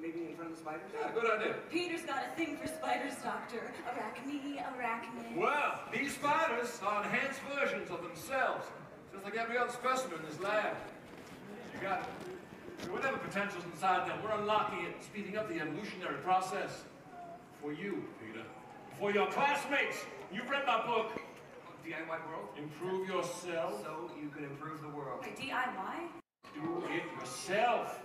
[0.00, 0.82] maybe in front of the spiders?
[0.98, 1.54] Yeah, good idea.
[1.70, 3.72] Peter's got a thing for spiders, Doctor.
[3.96, 5.36] Arachne, arachne.
[5.36, 8.66] Well, these spiders are enhanced versions of themselves,
[9.12, 10.76] just like every other specimen in this lab.
[11.74, 12.90] You got it.
[12.90, 16.82] whatever potential's inside them, we're unlocking it, speeding up the evolutionary process.
[17.60, 18.44] For you, Peter.
[18.98, 20.04] For your classmates.
[20.32, 21.12] You've read my book.
[21.86, 22.48] DIY world?
[22.56, 23.82] Improve yourself.
[23.82, 25.20] So you can improve the world.
[25.22, 26.08] Wait, DIY?
[26.54, 28.00] Do it yourself.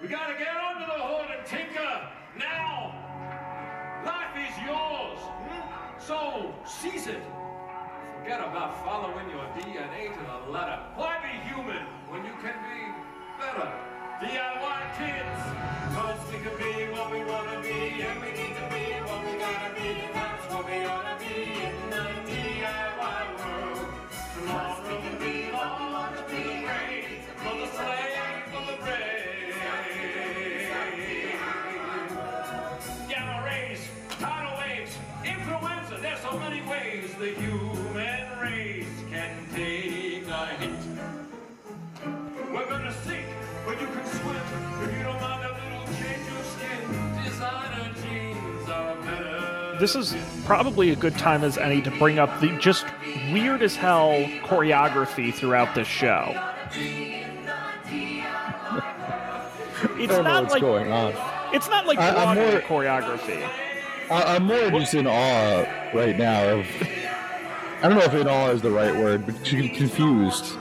[0.00, 2.92] We gotta get under the hood and tinker now.
[4.04, 5.18] Life is yours.
[5.20, 6.00] hmm?
[6.00, 7.22] So seize it.
[8.22, 10.78] Forget about following your DNA to the letter.
[10.94, 12.86] Why be human when you can be
[13.36, 13.68] better?
[14.22, 15.42] DIY kids.
[15.96, 19.38] Cause we can be what we wanna be, and we need to be what we
[19.40, 20.11] gotta be.
[49.82, 50.14] This is
[50.44, 52.86] probably a good time as any to bring up the just
[53.32, 54.12] weird as hell
[54.44, 56.40] choreography throughout this show.
[59.98, 61.12] It's I don't know what's like going on.
[61.52, 63.44] it's not like I- more- choreography.
[64.08, 66.66] I, I'm more just in awe right now of.
[67.82, 70.56] I don't know if in awe is the right word, but confused.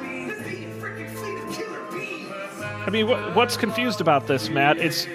[2.88, 4.80] I mean, what, what's confused about this, Matt?
[4.80, 5.06] It's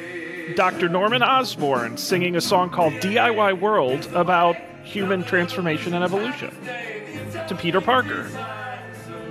[0.54, 0.88] Dr.
[0.88, 6.54] Norman Osborn singing a song called DIY World about human transformation and evolution
[7.48, 8.28] to Peter Parker.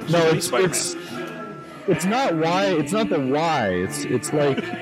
[0.10, 0.70] No, it's Spider-Man.
[0.70, 0.96] it's
[1.88, 2.66] it's not why.
[2.66, 3.70] It's not the why.
[3.70, 4.58] It's it's like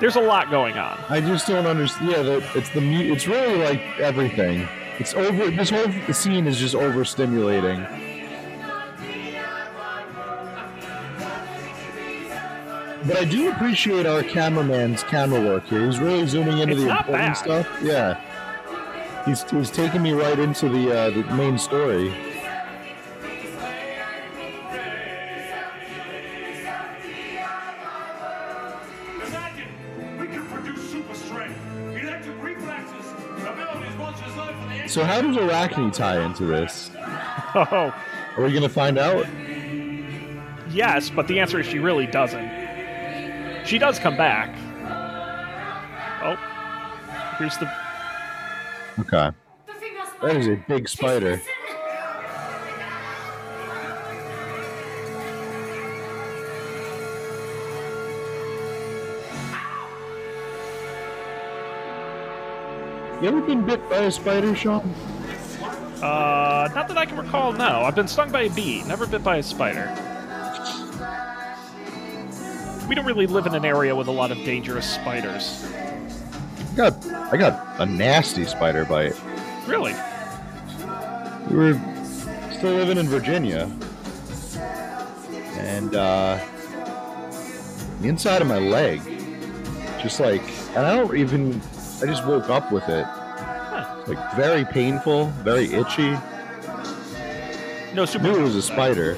[0.00, 0.98] There's a lot going on.
[1.08, 2.10] I just don't understand.
[2.10, 4.66] Yeah, the, it's the mu- it's really like everything.
[4.98, 5.48] It's over.
[5.50, 7.86] This whole scene is just overstimulating.
[13.06, 15.84] But I do appreciate our cameraman's camera work here.
[15.86, 17.32] He's really zooming into It's the important bad.
[17.34, 17.68] stuff.
[17.82, 22.12] Yeah, he's he's taking me right into the uh, the main story.
[29.26, 29.68] Imagine
[30.18, 31.58] we could produce super strength,
[31.94, 33.06] electric reflexes,
[33.46, 36.90] abilities once reserved for the So how does Arachne tie into this?
[37.54, 37.94] Oh,
[38.38, 39.26] Are we gonna find out?
[40.70, 42.50] yes, but the answer is she really doesn't.
[43.64, 44.50] She does come back.
[46.24, 46.36] Oh,
[47.38, 47.72] here's the.
[49.00, 49.30] Okay,
[50.20, 51.40] that is a big spider.
[63.20, 64.80] You ever been bit by a spider, Sean?
[66.02, 67.52] Uh, not that I can recall.
[67.52, 70.11] No, I've been stung by a bee, never bit by a spider.
[72.88, 75.64] We don't really live in an area with a lot of dangerous spiders.
[76.72, 79.14] I got I got a nasty spider bite.
[79.66, 79.94] Really?
[81.50, 81.80] We were
[82.52, 83.70] still living in Virginia,
[85.58, 86.38] and uh,
[88.00, 89.00] the inside of my leg.
[90.00, 90.42] Just like,
[90.76, 91.60] and I don't even.
[92.02, 93.06] I just woke up with it.
[94.08, 96.10] Like very painful, very itchy.
[97.94, 98.24] No I super.
[98.24, 99.16] knew it was a spider.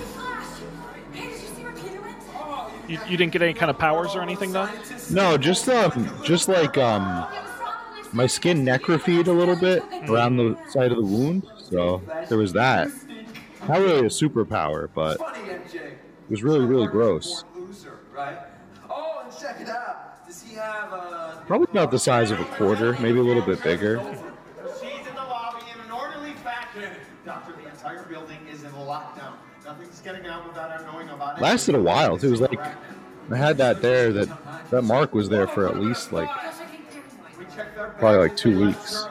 [2.89, 4.69] You, you didn't get any kind of powers or anything though.
[5.11, 7.27] No, just um, just like um,
[8.13, 11.47] my skin necrophied a little bit around the side of the wound.
[11.59, 12.91] So there was that.
[13.69, 17.45] Not really a superpower, but it was really, really gross.
[17.57, 18.37] Loser, right?
[18.91, 20.27] Oh, and check it out.
[20.27, 21.43] Does he have a?
[21.47, 23.97] Probably about the size of a quarter, maybe a little bit bigger.
[31.41, 32.19] Lasted a while.
[32.19, 32.29] too.
[32.29, 32.59] It was like
[33.31, 34.13] I had that there.
[34.13, 36.29] That that mark was there for at least like
[37.39, 39.07] We checked their probably like two weeks.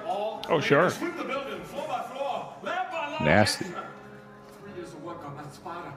[0.49, 0.89] Oh sure.
[0.89, 3.21] Sweep the building floor by floor, lab by lab.
[3.21, 3.65] Nasty.
[3.65, 3.75] Three
[4.75, 5.93] years of work on that spider.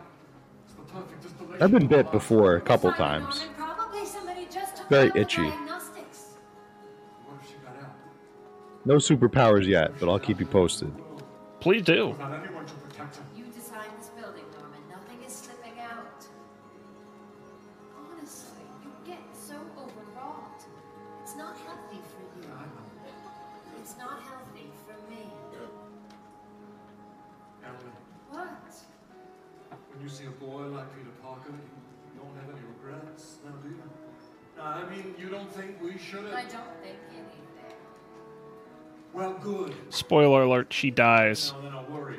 [0.64, 1.62] It's the perfect distillation.
[1.62, 3.42] I've been bit before a couple times.
[3.46, 5.42] And probably somebody just took Very itchy.
[5.42, 6.34] diagnostics.
[7.24, 7.94] What if she got out?
[8.84, 10.92] No superpowers yet, but I'll keep you posted.
[11.60, 12.14] Please do.
[35.26, 36.32] You don't think we should have?
[36.34, 37.76] I don't think anything.
[39.12, 39.74] Well, good.
[39.90, 41.52] Spoiler alert: she dies.
[41.52, 42.16] Now then I'll worry.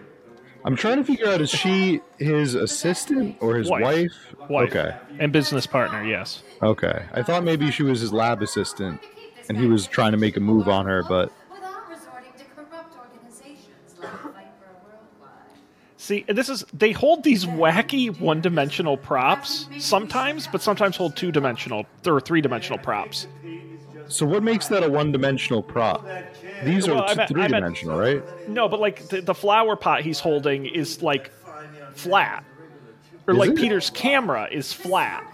[0.65, 3.82] I'm trying to figure out is she his assistant or his Wife.
[3.82, 4.50] wife?
[4.50, 4.98] Wife Okay.
[5.20, 6.04] and business partner.
[6.04, 6.43] Yes.
[6.62, 7.06] Okay.
[7.13, 9.00] I thought maybe she was his lab assistant
[9.48, 12.93] and he was trying to make a move on her, but Without resorting to corrupt
[12.98, 15.58] organizations like Viper Worldwide.
[16.08, 22.22] See, this is they hold these wacky one-dimensional props sometimes, but sometimes hold two-dimensional or
[22.22, 23.28] three-dimensional props.
[24.08, 26.08] so what makes that a one-dimensional prop?
[26.63, 28.24] These Well, are I meant- I meant- three-dimensional, right?
[28.48, 31.30] No, but like the, the flower pot he's holding is like
[31.93, 32.46] flat,
[33.28, 33.58] or Is like it?
[33.58, 35.26] Peter's camera is flat,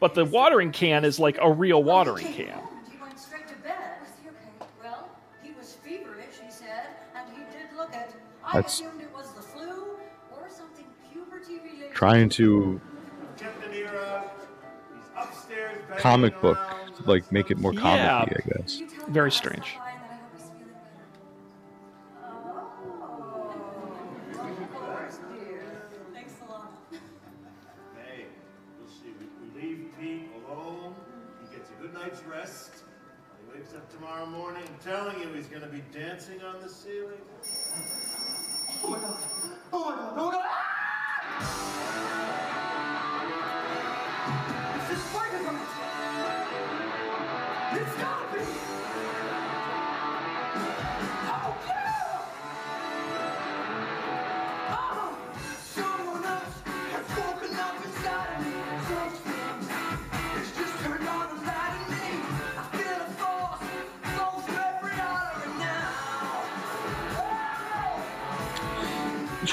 [0.00, 2.58] but the watering can is like a real watering can.
[2.90, 2.98] He
[11.98, 12.80] Trying to
[13.36, 14.22] Captain Era.
[14.94, 15.78] He's upstairs.
[15.88, 16.56] banging comic book
[17.06, 17.80] like make it more Yeah.
[17.80, 18.80] comic I guess.
[19.08, 19.64] Very strange.
[19.76, 20.74] Fine, that I hope he's feeling
[24.30, 24.62] better.
[24.62, 25.82] Of course, dear.
[26.14, 26.72] Thanks a lot.
[27.96, 28.26] Hey,
[28.78, 29.12] we'll see.
[29.18, 29.26] We,
[29.60, 30.94] we leave Pete alone.
[31.42, 32.70] He gets a good night's rest.
[33.42, 34.62] He wakes up tomorrow morning.
[34.68, 37.18] I'm telling you, he's going to be dancing on the ceiling.
[38.84, 39.16] Oh my god!
[39.72, 40.12] Oh my god!
[40.16, 40.44] Oh my god!
[40.44, 40.87] It's
[44.74, 45.58] this is Spider-Man!
[47.74, 48.17] It's gotta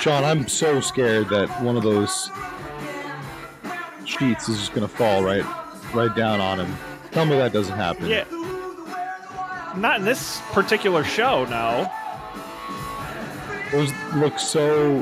[0.05, 2.29] Sean, I'm so scared that one of those
[4.05, 5.43] sheets is just gonna fall right
[5.95, 6.77] right down on him.
[7.09, 8.05] Tell me that doesn't happen.
[8.05, 8.25] Yeah.
[9.75, 11.91] Not in this particular show, no.
[13.71, 15.01] Those look so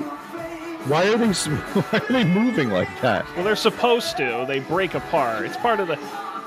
[0.88, 3.26] why are they why are they moving like that?
[3.36, 4.46] Well, they're supposed to.
[4.48, 5.46] They break apart.
[5.46, 6.00] It's part of the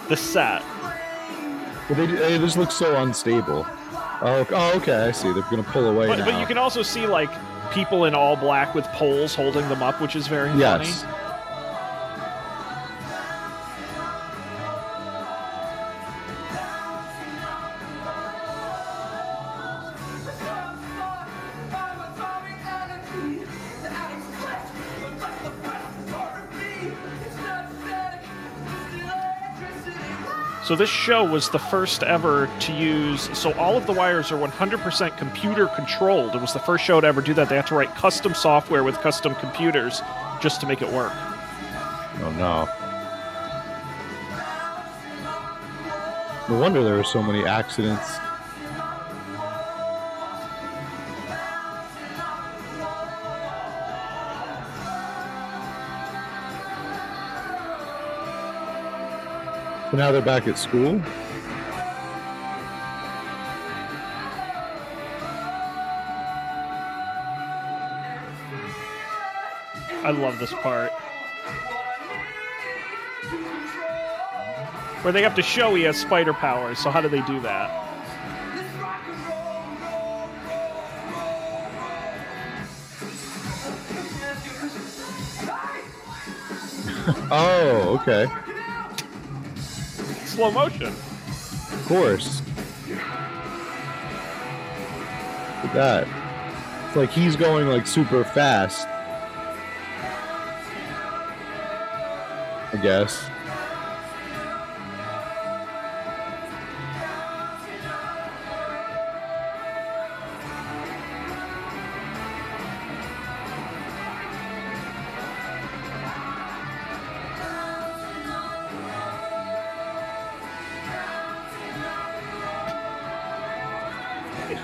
[0.08, 0.62] the set.
[1.88, 3.66] But they, they just look so unstable.
[4.22, 5.30] Oh, oh, okay, I see.
[5.30, 6.24] They're gonna pull away But, now.
[6.24, 7.28] but you can also see like
[7.76, 11.02] people in all black with poles holding them up, which is very yes.
[11.02, 11.15] funny.
[30.66, 33.30] So this show was the first ever to use.
[33.38, 36.34] So all of the wires are 100% computer controlled.
[36.34, 37.48] It was the first show to ever do that.
[37.48, 40.02] They had to write custom software with custom computers
[40.40, 41.12] just to make it work.
[42.18, 42.68] Oh no.
[46.52, 48.18] No wonder there were so many accidents.
[59.96, 61.00] So now they're back at school.
[70.04, 70.92] I love this part.
[75.00, 76.78] where they have to show he has spider powers.
[76.78, 77.70] So how do they do that?
[87.28, 88.26] Oh, okay.
[90.36, 90.88] Slow motion.
[90.88, 92.42] Of course.
[92.86, 93.00] Look
[95.64, 96.06] at that.
[96.88, 98.86] It's like he's going like super fast.
[102.70, 103.30] I guess.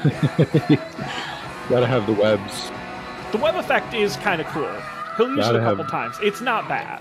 [1.68, 2.70] Gotta have the webs.
[3.30, 4.68] The web effect is kind of cool.
[5.16, 6.16] He'll use Gotta it a couple have- times.
[6.22, 7.00] It's not bad.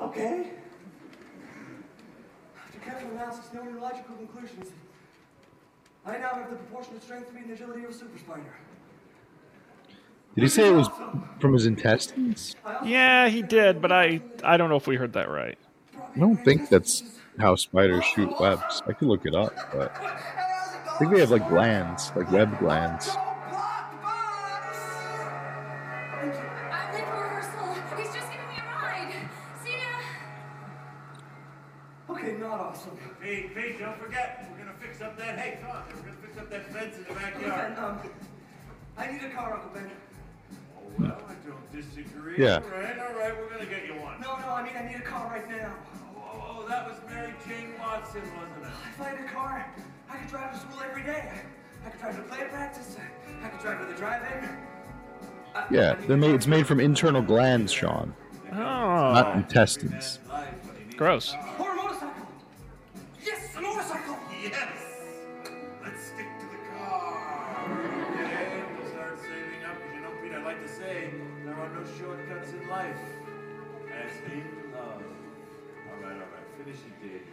[0.00, 0.46] Okay.
[2.66, 4.68] After careful analysis and only logical conclusions,
[6.06, 8.54] I now have the proportionate strength, speed, and agility of a super spider.
[10.34, 10.88] Did he say it was
[11.40, 12.56] from his intestines?
[12.84, 15.58] Yeah, he did, but I I don't know if we heard that right.
[16.14, 17.02] I don't think that's
[17.38, 18.82] how spiders shoot webs.
[18.86, 23.08] I could look it up, but I think they have like glands, like web glands.
[23.08, 23.18] I'm
[26.92, 27.74] late for rehearsal.
[27.96, 29.12] He's just giving me a ride.
[29.64, 29.76] See ya.
[32.14, 32.96] Okay, not awesome.
[33.22, 36.36] Pete, Pete, don't forget, we're gonna fix up that, hey, come on, we're gonna fix
[36.38, 37.74] up that fence in the backyard.
[37.74, 37.98] Ben, um,
[38.98, 39.90] I need a car, Uncle Ben.
[40.98, 42.36] Well, I don't disagree.
[42.38, 42.56] Yeah.
[42.62, 44.20] All right, all right, we're gonna get you one.
[44.20, 45.74] No, no, I mean I need a car right now.
[46.16, 48.70] Oh, oh, oh, that was Mary Jane Watson, wasn't it?
[48.94, 49.66] If I had a car,
[50.10, 51.30] I could drive to school every day.
[51.84, 52.96] I could drive to play practice.
[53.42, 54.48] I could drive to the drive-in.
[55.54, 56.34] I- Yeah, I they're a made.
[56.34, 58.14] It's made from internal glands, Sean,
[58.52, 59.12] ah.
[59.14, 60.18] not Oh, intestines.
[60.96, 61.34] gross.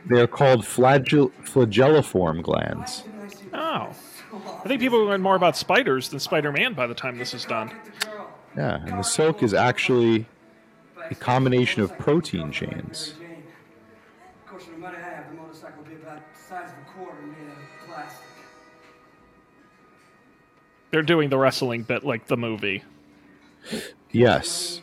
[0.10, 3.04] They are called flagell- flagelliform glands.
[3.54, 3.90] Oh,
[4.64, 7.46] I think people will learn more about spiders than Spider-Man by the time this is
[7.46, 7.72] done.
[8.56, 10.26] Yeah, and the silk is actually
[11.10, 13.14] a combination of protein chains.
[13.14, 17.22] Of course, no matter how the motorcycle will be about the size of a quarter
[17.22, 18.26] made out of plastic.
[20.92, 22.84] They're doing the wrestling bit like the movie.
[24.12, 24.82] Yes.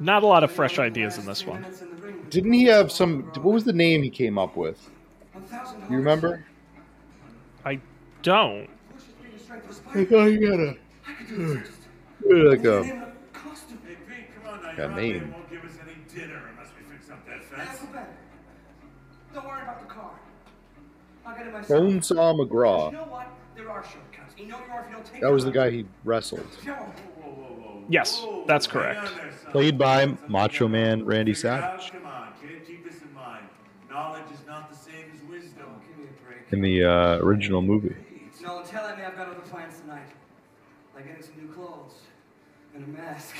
[0.00, 1.64] Not a lot of fresh ideas in this one.
[2.12, 2.52] Minutes in the ring.
[2.52, 3.22] Didn't he have some?
[3.42, 4.90] What was the name he came up with?
[5.90, 6.44] You remember?
[7.64, 7.80] I
[8.22, 8.66] don't.
[8.92, 10.04] Push the speed and strength of a I spider.
[10.06, 13.78] thought he had a I do like a of costume.
[13.86, 14.62] Hey, Pete, come on.
[14.62, 15.32] Got Your a name.
[15.32, 17.80] won't give us any dinner unless we fix that And fence.
[17.80, 18.06] Uncle Ben,
[19.34, 20.10] don't worry about the car.
[21.26, 21.80] I'll get it myself.
[21.82, 22.92] Bonesaw You McGraw.
[22.92, 23.28] know what?
[23.56, 24.34] There are shortcuts.
[24.38, 26.72] You know you are if you don't take That was the guy he wrestled, No.
[26.74, 27.84] Whoa, whoa, whoa.
[27.88, 28.98] Yes, that's correct.
[29.00, 29.52] on there, son.
[29.52, 31.80] played by Macho Man Randy to figure out.
[31.82, 33.44] Savage Come on, kid, keep this in mind.
[33.90, 35.66] Knowledge is not the same as wisdom.
[35.86, 36.41] Give me a break.
[36.52, 37.96] In the uh, original movie.
[38.42, 40.08] No, tell me I've got other plans tonight.
[40.94, 41.94] Like getting some new clothes
[42.74, 43.34] and a mask.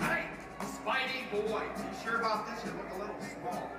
[0.00, 0.26] Hey,
[0.60, 2.64] Spidey boy, you sure about this?
[2.64, 3.70] You look a little small.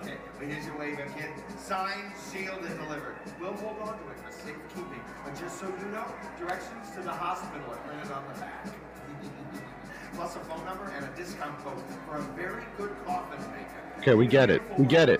[0.00, 1.30] Okay, well here's your waiver, kid.
[1.58, 3.16] Signed, sealed, and delivered.
[3.40, 5.02] We'll hold on to it for safekeeping.
[5.24, 6.06] But just so you know,
[6.38, 8.66] directions to the hospital are printed on the back.
[10.14, 13.84] Plus a phone number and a discount code for a very good coffin maker.
[14.04, 14.60] Okay, we get it.
[14.78, 15.18] We get it.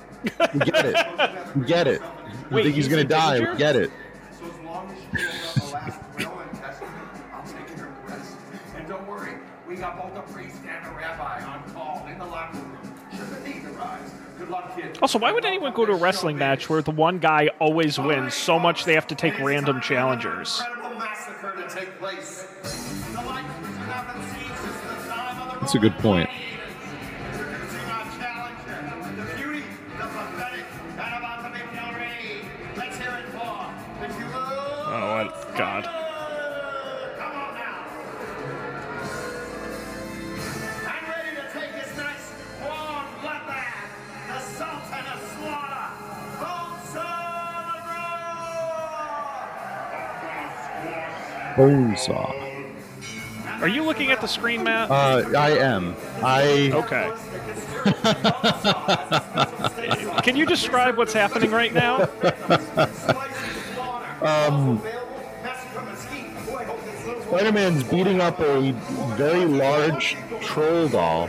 [0.52, 1.56] We get it.
[1.56, 2.02] We get it.
[2.50, 3.38] We Wait, think he's he's gonna die.
[3.38, 3.52] danger?
[3.52, 3.90] We get it.
[4.38, 6.92] So as long as you hold the last will and testament,
[7.32, 8.36] I'll take care of rest.
[8.76, 12.26] And don't worry, we got both a priest and a rabbi on call in the
[12.26, 12.78] locker room.
[13.16, 14.10] Should the need arise.
[14.38, 14.98] Good luck, kid.
[15.00, 18.34] Also, why would anyone go to a wrestling match where the one guy always wins
[18.34, 20.60] so much they have to take random challengers?
[20.60, 22.46] Incredible massacre to take place.
[23.14, 26.28] The likes you haven't seen since the time of the That's a good point.
[51.56, 52.52] Bonesaw.
[53.60, 54.90] Are you looking at the screen, Matt?
[54.90, 55.94] Uh, I am.
[56.22, 57.12] I Okay.
[60.22, 62.02] Can you describe what's happening right now?
[64.22, 64.80] um.
[67.28, 68.72] Spider-Man's beating up a
[69.16, 71.26] very large troll doll,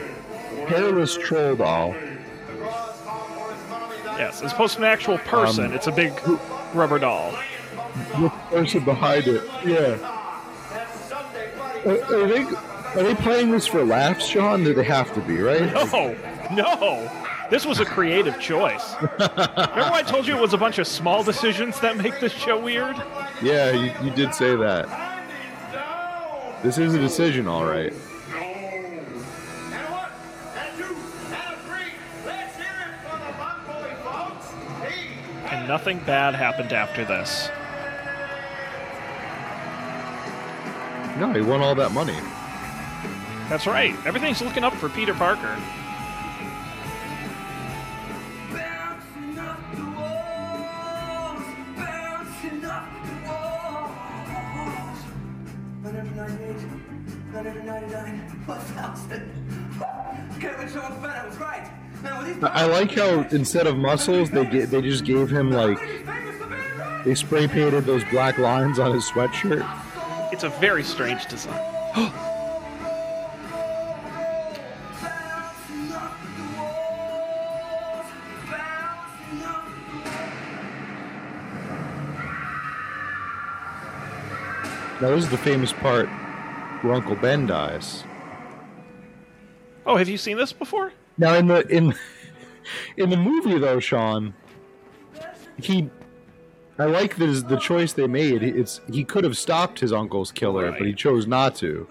[0.67, 1.95] hairless troll doll.
[4.17, 6.13] Yes, as opposed to an actual person, Um, it's a big
[6.73, 7.33] rubber doll.
[8.19, 9.43] with the person behind it.
[9.65, 10.14] Yeah.
[11.85, 12.43] Are, are they
[12.95, 14.63] are they playing this for laughs, Sean?
[14.63, 15.71] Do they have to be right?
[15.73, 16.15] No,
[16.51, 17.11] no.
[17.49, 18.95] This was a creative choice.
[19.01, 22.59] Remember I told you it was a bunch of small decisions that make this show
[22.59, 22.95] weird?
[23.41, 24.87] Yeah, you, you did say that.
[26.63, 27.93] This is a decision, all right.
[35.51, 37.49] And nothing bad happened after this.
[41.17, 42.17] No, he won all that money.
[43.49, 43.95] That's right.
[44.05, 45.57] Everything's looking up for Peter Parker.
[61.15, 61.71] I was right.
[62.03, 65.29] Now, with these I I like how instead of muscles, they get they just gave
[65.29, 65.79] him like
[67.03, 69.84] they spray painted those black lines on his sweatshirt.
[70.31, 71.61] It's a very strange design.
[85.01, 86.07] Now this is the famous part
[86.81, 88.05] where Uncle Ben dies.
[89.85, 90.93] Oh, have you seen this before?
[91.17, 91.93] Now in the in
[92.97, 94.33] in the movie though, Sean,
[95.57, 95.89] he
[96.77, 98.43] I like this the choice they made.
[98.43, 101.87] It's he could have stopped his uncle's killer, but he chose not to.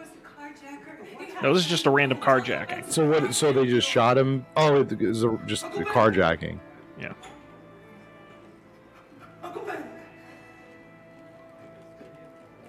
[1.42, 2.90] No, this is just a random carjacking.
[2.90, 3.34] So what?
[3.34, 4.46] So they just shot him?
[4.56, 6.58] Oh, it was a, just a carjacking.
[6.98, 7.12] Yeah.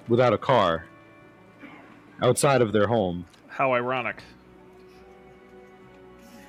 [0.08, 0.86] Without a car,
[2.22, 3.26] outside of their home.
[3.48, 4.22] How ironic.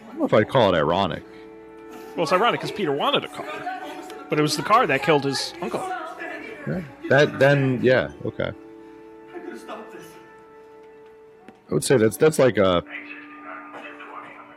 [0.04, 1.22] I don't know if I'd call it ironic.
[2.14, 3.44] Well, it's ironic because Peter wanted a car,
[4.28, 5.80] but it was the car that killed his uncle.
[6.66, 6.82] Yeah.
[7.08, 8.52] That then, yeah, okay.
[11.68, 12.82] I would say that's that's like a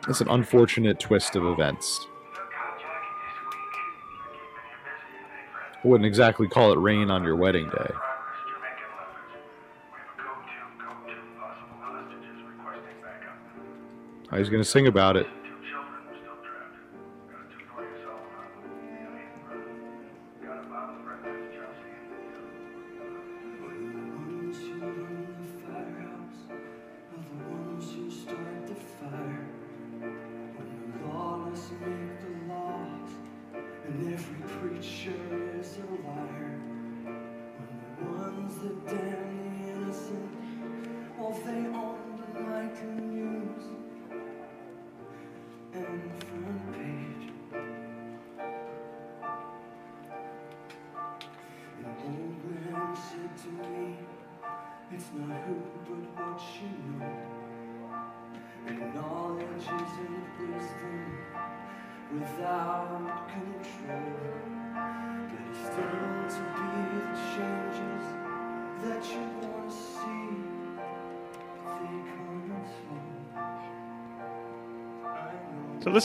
[0.08, 2.06] that's an unfortunate twist of events.
[5.84, 7.92] I wouldn't exactly call it rain on your wedding day.
[14.32, 15.26] I was going to sing about it.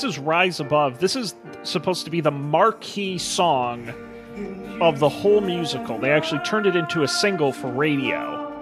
[0.05, 0.99] This is Rise Above.
[0.99, 3.89] This is supposed to be the marquee song
[4.83, 5.97] of the whole musical.
[5.97, 8.53] They actually turned it into a single for radio,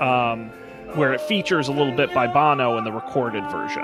[0.00, 0.48] um,
[0.94, 3.82] where it features a little bit by Bono in the recorded version.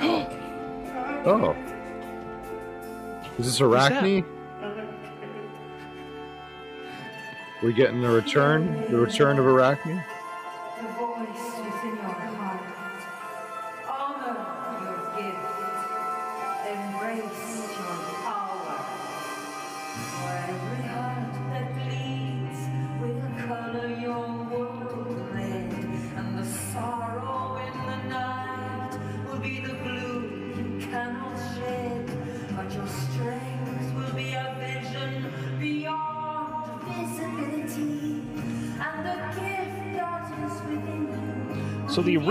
[1.22, 1.54] Oh.
[3.38, 4.24] Is this Arachne?
[7.62, 8.90] We getting the return?
[8.90, 10.02] The return of Arachne?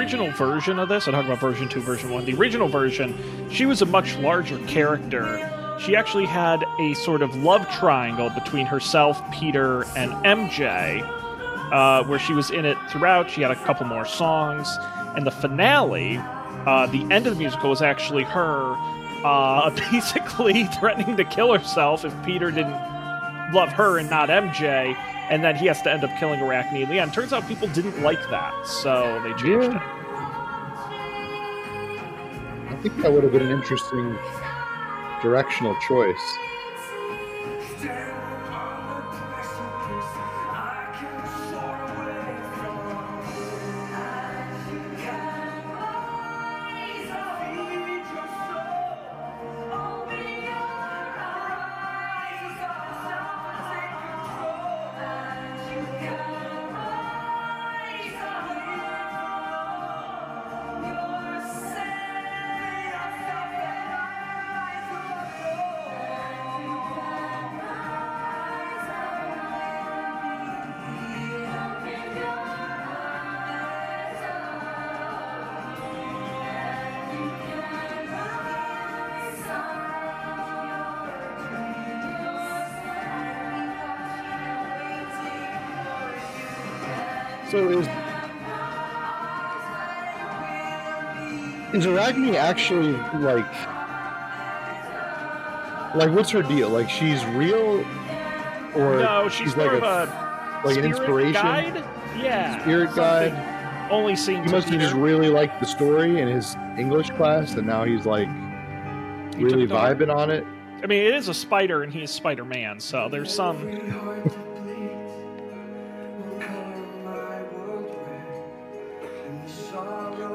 [0.09, 2.25] Original version of this, I talk about version two, version one.
[2.25, 3.15] The original version,
[3.51, 5.37] she was a much larger character
[5.79, 11.01] she actually had a sort of love triangle between herself, Peter, and MJ,
[11.71, 13.29] uh, where she was in it throughout.
[13.29, 14.67] She had a couple more songs,
[15.15, 16.17] and the finale,
[16.65, 18.75] uh, the end of the musical, was actually her
[19.23, 22.73] uh, basically threatening to kill herself if Peter didn't
[23.53, 24.93] love her and not MJ,
[25.29, 27.13] and then he has to end up killing Arachne in the end.
[27.13, 29.95] Turns out people didn't like that, so they changed Yeah.
[29.95, 29.98] it.
[32.79, 34.17] I think that would have been an interesting
[35.21, 36.37] directional choice.
[87.49, 87.87] So is
[91.73, 93.45] is Arachne actually like
[95.95, 96.69] like what's her deal?
[96.69, 97.83] Like she's real,
[98.75, 101.83] or No, she's, like more a, a like an inspiration, guide.
[102.17, 103.91] Yeah, spirit something guide.
[103.91, 104.43] Only seen.
[104.43, 108.05] He must have just really liked the story in his English class, and now he's
[108.05, 108.27] like
[109.35, 109.95] He really took it on.
[109.97, 110.45] vibing on it.
[110.83, 113.67] I mean, it is a spider, and he's Spider Man, so there's some.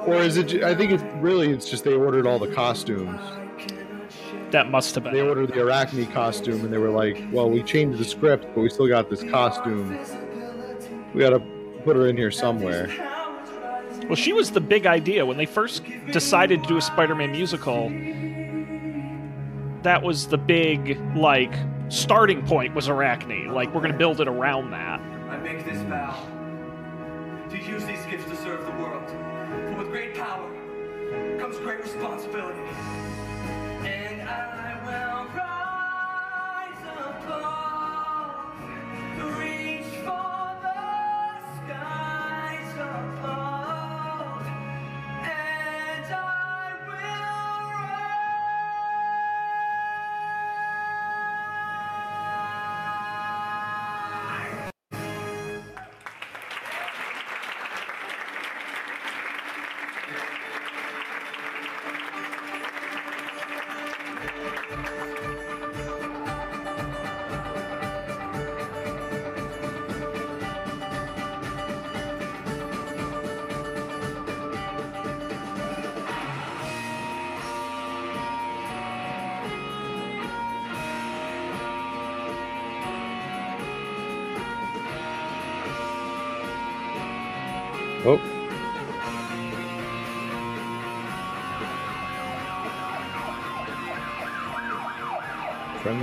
[0.07, 0.63] Or is it?
[0.63, 3.21] I think it's really it's just they ordered all the costumes.
[4.51, 5.15] That must have been.
[5.15, 8.61] They ordered the Arachne costume, and they were like, "Well, we changed the script, but
[8.61, 9.99] we still got this costume.
[11.15, 11.41] We got to
[11.85, 12.89] put her in here somewhere."
[14.07, 15.83] Well, she was the big idea when they first
[16.13, 17.89] decided to do a Spider-Man musical.
[19.83, 21.55] That was the big like
[21.89, 23.49] starting point was Arachne.
[23.49, 25.01] Like we're gonna build it around that.
[25.01, 26.15] I make this vow
[27.51, 29.24] to use these gifts to serve the world.
[29.95, 30.51] Great power
[31.39, 32.59] comes great responsibility.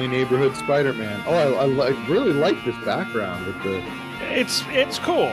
[0.02, 1.22] Friendly neighborhood Spider-Man.
[1.28, 3.84] Oh, I, I, li- I really like this background with the.
[4.32, 5.30] It's it's cool.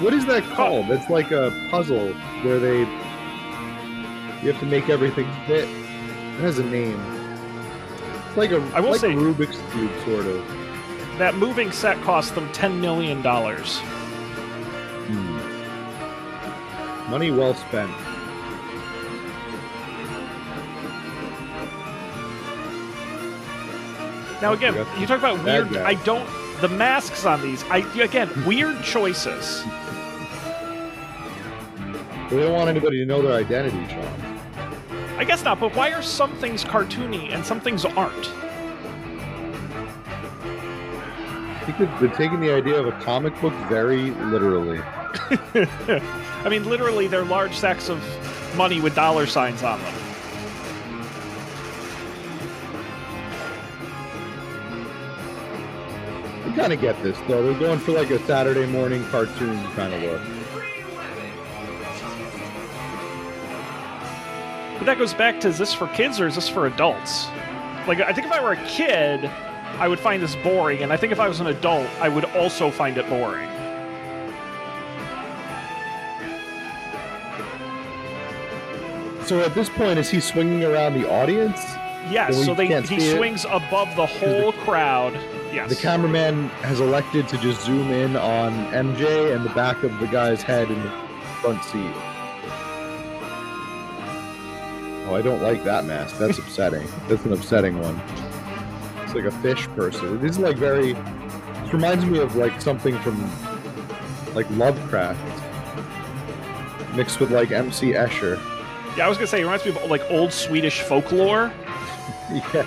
[0.00, 0.90] What is that called?
[0.90, 2.12] It's like a puzzle
[2.44, 5.64] where they you have to make everything fit.
[5.68, 7.00] It has a name.
[8.28, 10.46] It's like a I will like say- a Rubik's cube, sort of.
[11.18, 13.78] That moving set cost them ten million dollars.
[15.08, 15.38] Hmm.
[17.10, 17.90] Money well spent.
[24.40, 25.76] Now again, you talk about weird.
[25.76, 26.28] I don't.
[26.60, 27.64] The masks on these.
[27.64, 29.64] I again weird choices.
[32.30, 34.38] They don't want anybody to know their identity, Sean.
[35.16, 35.58] I guess not.
[35.58, 38.30] But why are some things cartoony and some things aren't?
[41.60, 44.78] I think they've been taking the idea of a comic book very literally.
[46.44, 48.00] I mean, literally, they're large sacks of
[48.56, 49.94] money with dollar signs on them.
[56.58, 57.42] Kind of get this, though.
[57.42, 60.20] They're going for like a Saturday morning cartoon kind of look.
[64.78, 67.26] But that goes back to is this for kids or is this for adults?
[67.86, 70.96] Like, I think if I were a kid, I would find this boring, and I
[70.96, 73.48] think if I was an adult, I would also find it boring.
[79.24, 81.60] So at this point, is he swinging around the audience?
[82.10, 83.16] Yes, We so they he see it.
[83.16, 85.14] swings above the whole crowd.
[85.52, 85.70] Yes.
[85.70, 90.06] The cameraman has elected to just zoom in on MJ and the back of the
[90.06, 90.90] guy's head in the
[91.40, 91.92] front seat.
[95.06, 96.18] Oh, I don't like that mask.
[96.18, 96.86] That's upsetting.
[97.08, 97.98] That's an upsetting one.
[99.04, 100.20] It's like a fish person.
[100.20, 100.92] This is like very.
[100.92, 103.18] This reminds me of like something from
[104.34, 105.18] like Lovecraft
[106.94, 108.38] mixed with like MC Escher.
[108.96, 111.52] Yeah, I was gonna say it reminds me of like old Swedish folklore.
[112.52, 112.66] Yeah.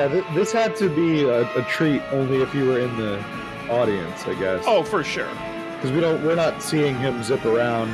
[0.00, 3.22] Yeah, th- this had to be a, a treat only if you were in the
[3.68, 4.64] audience, I guess.
[4.66, 5.28] Oh, for sure.
[5.74, 7.90] because we don't we're not seeing him zip around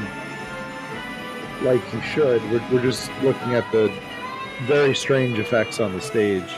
[1.62, 3.92] like he should we're, we're just looking at the
[4.66, 6.48] very strange effects on the stage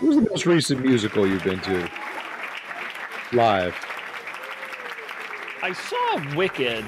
[0.00, 1.86] what was the most recent musical you've been to
[3.32, 3.74] live
[5.62, 6.84] I saw Wicked,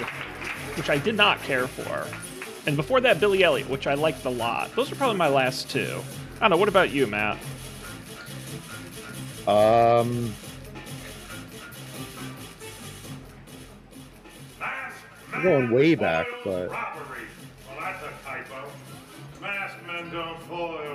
[0.76, 2.06] which I did not care for,
[2.66, 4.74] and before that Billy Elliot, which I liked a lot.
[4.76, 6.00] Those are probably my last two.
[6.36, 6.56] I don't know.
[6.56, 7.38] What about you, Matt?
[9.48, 10.32] um
[15.32, 17.22] I'm going way back, but- Robbery.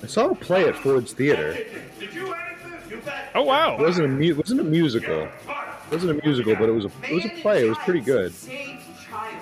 [0.03, 1.53] i saw a play at ford's theater
[1.99, 2.91] Did you edit this?
[2.91, 3.31] You bet.
[3.35, 3.75] Oh wow.
[3.75, 6.91] it wasn't a mu- wasn't a musical It wasn't a musical, but it was a
[7.09, 7.65] it was a play.
[7.65, 8.33] It was pretty good.
[8.33, 9.35] Saved child.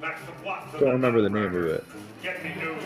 [0.00, 0.70] That's the plot.
[0.72, 1.84] to Don't remember the name of it.
[2.22, 2.82] Get me news.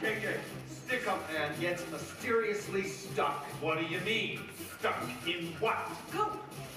[0.00, 0.36] JJ,
[0.70, 3.44] stick up man gets mysteriously stuck.
[3.60, 4.40] What do you mean?
[4.78, 4.96] Stuck
[5.26, 5.76] in what?
[6.10, 6.24] Goo.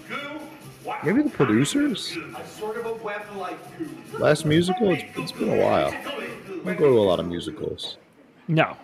[0.10, 0.40] Goo?
[0.84, 1.06] What?
[1.06, 2.18] Maybe the producers.
[2.36, 3.90] A sort of a web like goo.
[4.20, 4.92] Last musical?
[4.92, 5.88] It's, it's been a while.
[5.88, 7.96] I don't go to a lot of musicals.
[8.50, 8.76] No,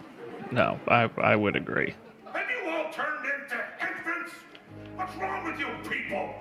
[0.52, 0.80] no.
[0.88, 1.94] I I would agree.
[2.34, 4.34] Have you all turned into infants?
[4.96, 6.34] What's wrong with you people?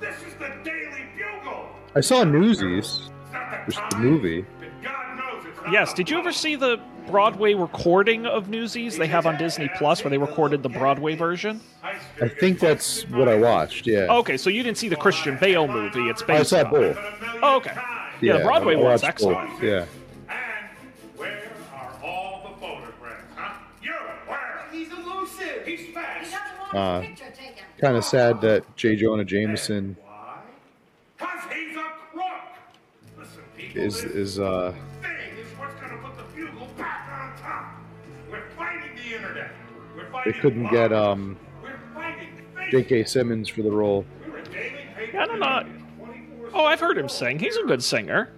[0.00, 1.66] This is the Daily Bugle.
[1.94, 4.44] I saw Newsies, It's not the which is the movie.
[4.82, 5.94] God knows it's not Yes.
[5.94, 10.10] Did you ever see the Broadway recording of Newsies they have on Disney Plus, where
[10.10, 11.60] they recorded the Broadway version?
[11.82, 13.86] I think that's what I watched.
[13.86, 14.06] Yeah.
[14.10, 16.08] Okay, so you didn't see the Christian Bale movie.
[16.08, 16.70] It's based I based saw on.
[16.70, 16.98] both.
[17.42, 17.72] Oh, okay.
[18.20, 19.62] Yeah, the Broadway I one's watched both, excellent.
[19.62, 19.84] Yeah.
[26.74, 27.64] Uh, his picture taken.
[27.80, 28.96] Kind of sad that J.
[28.96, 30.40] Jonah Jameson Why?
[31.52, 33.74] He's a crook.
[33.74, 34.72] Is is uh
[35.02, 37.74] thing is what's gonna put the bugle back on top.
[38.30, 39.50] We're fighting the internet.
[39.96, 42.28] We're they couldn't get um We're fighting.
[42.70, 43.04] J.K.
[43.04, 44.04] Simmons for the role.
[44.28, 45.46] We're a daily paper I don't know.
[45.46, 47.38] that is 24/7 Oh, I've heard him sing.
[47.38, 48.30] He's a good singer.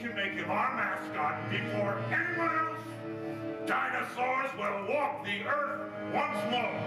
[0.00, 6.80] Can make him our mascot before anyone else, dinosaurs will walk the earth once more.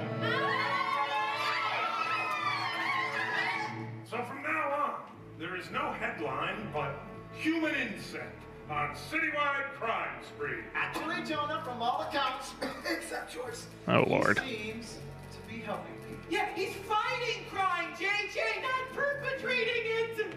[4.10, 4.94] So from now on,
[5.38, 6.96] there is no headline but
[7.38, 8.40] human insect
[8.72, 10.64] on citywide crime spree.
[10.74, 12.54] Actually, Jonah, from all accounts,
[12.90, 14.40] except yours, Oh Lord.
[14.40, 14.98] he seems
[15.32, 16.24] to be helping people.
[16.32, 20.28] Yeah, he's fighting crime, JJ, not perpetrating it.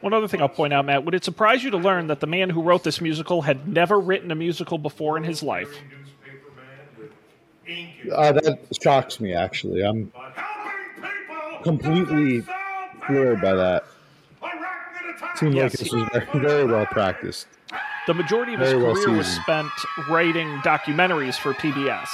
[0.00, 2.26] One other thing I'll point out, Matt, would it surprise you to learn that the
[2.26, 5.76] man who wrote this musical had never written a musical before in his life?
[8.14, 9.82] Uh, that shocks me actually.
[9.82, 10.12] I'm
[11.62, 12.42] completely
[13.06, 13.84] floored by that.
[14.40, 15.36] Attack.
[15.36, 17.48] Seemed like this was very well practiced.
[18.08, 19.70] The majority of his Very well career was spent
[20.08, 22.08] writing documentaries for PBS.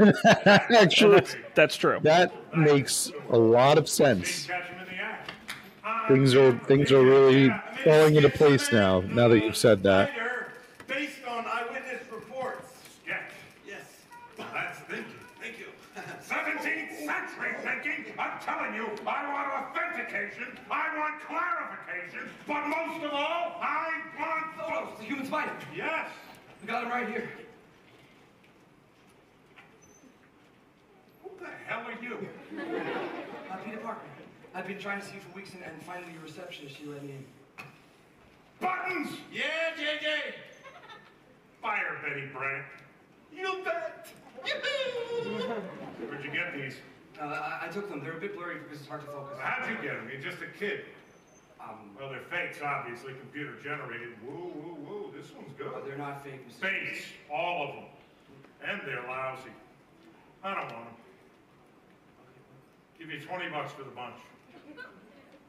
[0.74, 1.98] Actually, that's, that's true.
[2.00, 4.46] that makes a lot of sense.
[4.46, 5.32] Catch him in the act.
[6.08, 7.50] Things are things are really
[7.84, 9.00] falling into place now.
[9.00, 10.10] Now that you've said that.
[10.86, 12.72] Based on eyewitness reports.
[13.04, 13.20] Sketch.
[13.66, 13.82] Yes.
[14.38, 15.12] That's thinking.
[15.42, 15.66] Thank you.
[16.26, 18.14] 17th century thinking.
[18.18, 19.46] I'm telling you, I want
[20.06, 20.58] authentication.
[20.70, 22.30] I want clarification.
[22.46, 25.52] But most of all, I want Oh, it's the human spider.
[25.74, 26.08] Yes.
[26.60, 27.28] We got him right here.
[31.22, 32.28] Who the hell are you?
[33.50, 34.00] I'm Peter Parker.
[34.54, 37.02] I've been trying to see you for weeks, and, and finally your receptionist, she let
[37.02, 37.24] me in.
[38.60, 39.10] Buttons!
[39.30, 39.42] Yeah,
[39.78, 40.32] JJ!
[41.60, 42.64] Fire Betty Brant.
[43.34, 44.08] You bet!
[46.08, 46.76] Where'd you get these?
[47.20, 48.02] Uh, I, I took them.
[48.02, 49.38] They're a bit blurry because it's hard to focus.
[49.40, 50.08] How'd you get them?
[50.10, 50.84] You're just a kid.
[51.60, 54.14] Um, Well, they're fakes, obviously, computer generated.
[54.24, 55.72] Whoa, whoa, whoa, this one's good.
[55.86, 56.60] they're not fake, Mr.
[56.60, 57.84] Fakes, all of them.
[58.68, 59.50] And they're lousy.
[60.44, 60.94] I don't want them.
[62.98, 64.16] Give you 20 bucks for the bunch.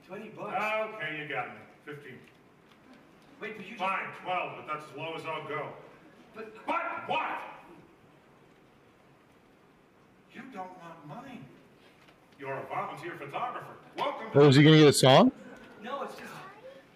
[0.08, 0.56] 20 bucks.
[0.96, 1.62] Okay, you got me.
[1.86, 2.14] 15.
[3.42, 3.80] Wait, but you just...
[3.80, 5.68] Fine, 12, but that's as low as I'll go.
[6.36, 6.76] But, But
[7.08, 7.40] what?
[10.34, 11.42] You don't want money.
[12.40, 13.66] You're a volunteer photographer.
[13.98, 14.28] Welcome.
[14.36, 15.32] Oh, is he gonna get a song?
[15.84, 16.30] no, it's just...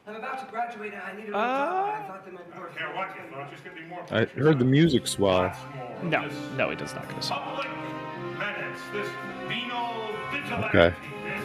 [0.07, 2.47] I'm about to graduate, and I need a new Uh, job, I thought they might
[2.51, 4.43] be I don't care what you thought, just give me more I pictures.
[4.45, 5.43] heard the music swell.
[5.43, 6.03] Lots more.
[6.11, 7.39] No, This no, he does not get a song.
[7.43, 7.67] Public
[8.37, 9.07] menace, this
[9.47, 9.93] venal
[10.31, 10.77] vigilante.
[10.77, 10.95] Okay.
[11.25, 11.43] This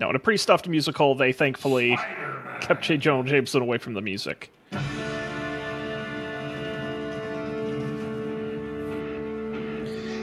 [0.00, 2.60] No, in a pre-stuffed musical, they thankfully Spider-Man.
[2.62, 2.96] kept J.
[2.96, 4.50] Jonah Jameson away from the music.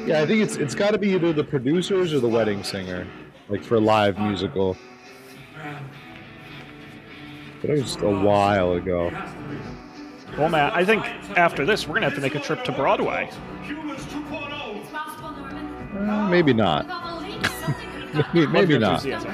[0.06, 3.08] Yeah, I think it's it's got to be either the producers or the wedding singer,
[3.50, 4.76] like for a live musical.
[7.62, 9.12] But it was a while ago.
[10.38, 11.06] Well, Matt, I think
[11.38, 13.30] after this, we're gonna have to make a trip to Broadway.
[13.64, 14.82] Humans 2.0.
[14.82, 16.10] It's possible, Norman.
[16.10, 16.86] Uh, maybe not.
[16.86, 19.06] With all the leaks, something could have Maybe, maybe not.
[19.06, 19.32] enthusiasm.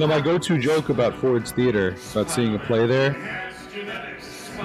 [0.00, 0.06] You.
[0.06, 3.10] Know, my go-to joke about Ford's Theater, about seeing a play there,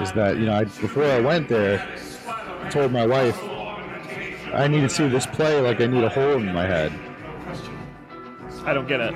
[0.02, 1.88] is that you know, I, before I went there,
[2.28, 3.40] I told my wife
[4.54, 6.94] I need to see this play like I need a hole in my head.
[8.66, 9.14] I don't get it.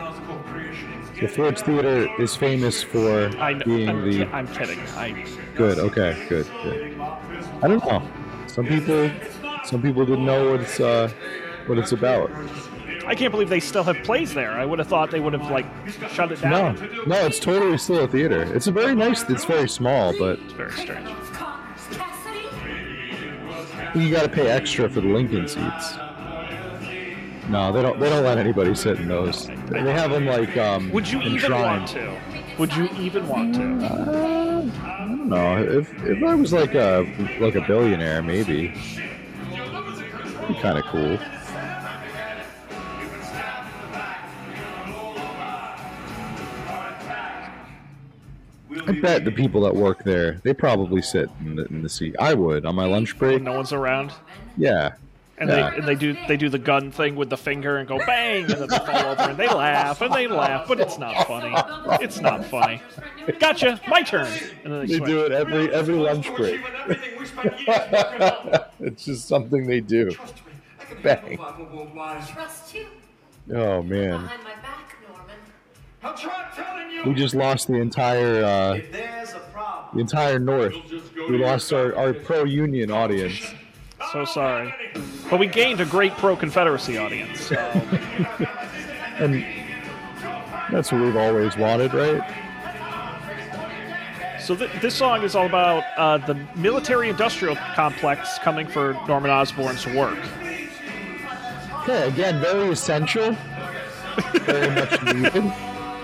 [1.20, 4.80] The Ford's Theater is famous for I know, being I'm, the ki- I'm kidding.
[4.96, 5.80] I good.
[5.80, 7.00] Okay, good, good.
[7.00, 8.08] I don't know.
[8.48, 9.10] Some people,
[9.66, 11.10] some people didn't know what it's uh,
[11.66, 12.30] what it's about.
[13.08, 14.52] I can't believe they still have plays there.
[14.52, 15.66] I would have thought they would have like
[16.12, 16.76] shut it down.
[16.76, 18.44] no, no, it's totally still a theater.
[18.54, 19.24] It's a very nice.
[19.30, 21.08] It's very small, but It's very strange.
[23.96, 25.96] You got to pay extra for the Lincoln seats.
[27.50, 27.98] No, they don't.
[27.98, 29.48] They don't let anybody sit in those.
[29.68, 30.92] They have them like um.
[30.92, 32.20] Would you even want to?
[32.58, 33.62] Would you even want to?
[33.62, 35.64] I don't know.
[35.64, 37.08] If if I was like a
[37.40, 38.74] like a billionaire, maybe.
[40.50, 41.18] Be kind of cool.
[48.88, 52.16] I bet the people that work there, they probably sit in the, in the seat.
[52.20, 53.34] I would on my lunch break.
[53.36, 54.14] When no one's around,
[54.58, 54.94] Yeah.
[55.38, 55.70] and Yeah.
[55.72, 58.44] they and they do they do the gun thing with the finger and go bang,
[58.46, 61.54] and then they fall over and they laugh and they laugh, but it's not funny.
[62.04, 62.82] It's not funny.
[63.40, 64.28] Gotcha, my turn.
[64.64, 66.56] And then they, They do it every every lunch break.
[66.62, 68.60] Achieving everything we spent years working on.
[68.80, 70.12] It's just something they do.
[70.80, 71.30] I can Bang.
[71.32, 72.26] be won't lie.
[72.34, 72.88] Trust you
[73.54, 74.30] Oh man,
[77.06, 79.42] we just lost the entire uh, If there's a
[79.94, 80.74] the entire North.
[80.74, 83.54] You'll just go We lost our, our pro union audience.
[84.12, 84.74] So sorry,
[85.30, 87.42] but we gained a great pro Confederacy audience.
[87.42, 87.82] So.
[89.20, 89.44] And
[90.72, 92.22] that's what we've always wanted, right?
[94.40, 99.88] So th- this song is all about uh, the military-industrial complex coming for Norman Osborn's
[99.88, 100.20] work.
[101.82, 103.36] Okay, again, very essential,
[104.42, 105.54] very much needed,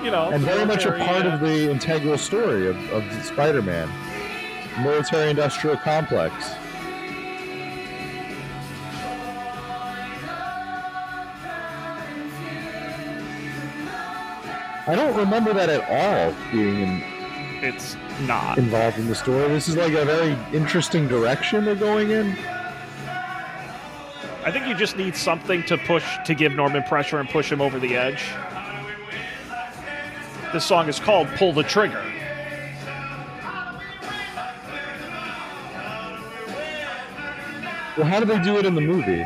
[0.04, 3.90] You know, and very much a part uh, of the integral story of, of Spider-Man.
[4.84, 6.34] Military-industrial complex.
[14.86, 17.04] I don't remember that at all being in,
[17.64, 17.96] It's
[18.28, 18.58] not.
[18.58, 19.48] involved in the story.
[19.48, 22.38] This is like a very interesting direction they're going in.
[24.46, 27.62] I think you just need something to push to give Norman pressure and push him
[27.62, 28.26] over the edge.
[30.54, 32.02] This song is called "Pull the Trigger."
[37.98, 39.24] Well, how do they do it in the movie?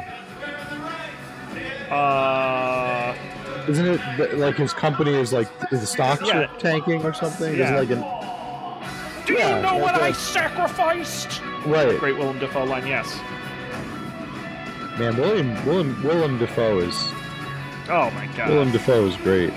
[1.89, 3.15] Uh,
[3.69, 3.85] Isn't
[4.19, 6.47] it like his company is like is the stocks Yeah.
[6.59, 7.55] tanking or something?
[7.55, 7.75] Yeah.
[7.75, 8.03] it like an
[9.25, 10.15] do Yeah, you know like what I that.
[10.17, 11.41] sacrificed?
[11.65, 11.97] right?
[11.99, 13.19] Great Willem Dafoe line, yes.
[14.99, 16.95] Man, William William Willem Dafoe is
[17.89, 18.49] Oh my god.
[18.49, 19.53] Willem Dafoe is great.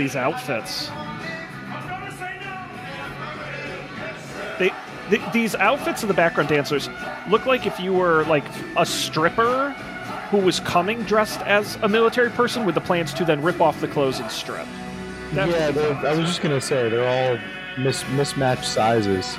[0.00, 0.88] These outfits.
[0.90, 2.56] I'm gonna say no.
[4.58, 4.70] They,
[5.10, 6.88] th these outfits of the background dancers
[7.28, 8.44] look like if you were like
[8.78, 9.70] a stripper
[10.30, 13.78] who was coming dressed as a military person with the plans to then rip off
[13.80, 14.66] the clothes and strip.
[15.34, 17.38] Yeah, what these they're- I was just gonna say they're all
[17.78, 19.36] mis- mismatched sizes.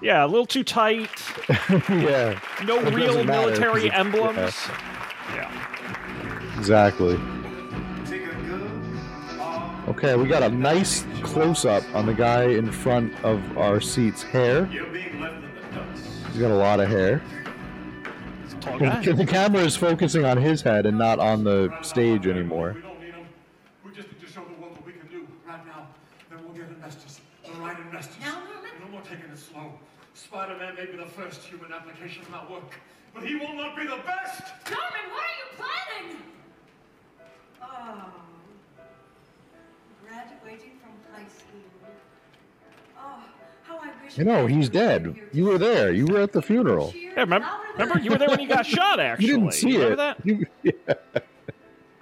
[0.00, 1.10] Yeah, a little too tight.
[1.88, 4.56] yeah, No It real doesn't matter, 'cause military emblems.
[5.36, 5.50] Yeah.
[6.58, 7.20] exactly.
[9.90, 14.22] Okay, we got a nice close up on the guy in front of our seat's
[14.22, 14.68] hair.
[14.70, 15.48] You're being left in the
[15.80, 16.04] dust.
[16.28, 17.20] He's got a lot of hair.
[18.78, 22.74] The camera is focusing on his head and not on the stage anymore.
[22.76, 23.26] We don't need them.
[23.84, 25.88] We just need to show the world what we can do right now.
[26.30, 28.14] Then we'll get investors, the right investors.
[28.20, 28.42] Now,
[28.80, 29.72] No more taking it slow.
[30.14, 32.78] Spider-Man may be the first human application of our work,
[33.12, 34.52] but he will not be the best.
[34.70, 36.22] Norman, what are you planning?
[37.60, 38.12] Oh,
[40.10, 41.60] graduating from high school.
[42.98, 43.22] Oh,
[43.64, 44.18] how I wish.
[44.18, 45.14] You know, he's dead.
[45.32, 45.92] You were there.
[45.92, 46.92] You were at the funeral.
[46.96, 47.48] Yeah, remember,
[47.78, 48.98] remember you were there when he got shot.
[49.00, 49.96] Actually, You didn't see remember it.
[49.96, 50.26] that?
[50.26, 51.20] You- yeah.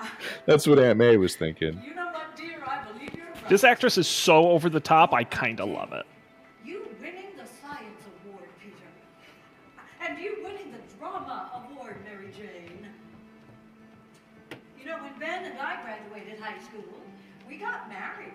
[0.47, 1.83] That's what Aunt May was thinking.
[1.85, 2.63] You know what, dear?
[2.67, 3.49] I believe you're right.
[3.49, 5.13] This actress is so over the top.
[5.13, 6.07] I kind of love it.
[6.65, 8.77] You winning the Science Award, Peter.
[10.09, 12.87] And you winning the Drama Award, Mary Jane.
[14.79, 16.85] You know, when Ben and I graduated high school,
[17.59, 18.33] we got married.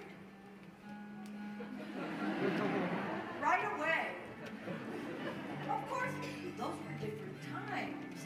[3.42, 4.08] right away.
[5.70, 6.12] Of course,
[6.58, 7.36] those were different
[7.70, 8.26] times.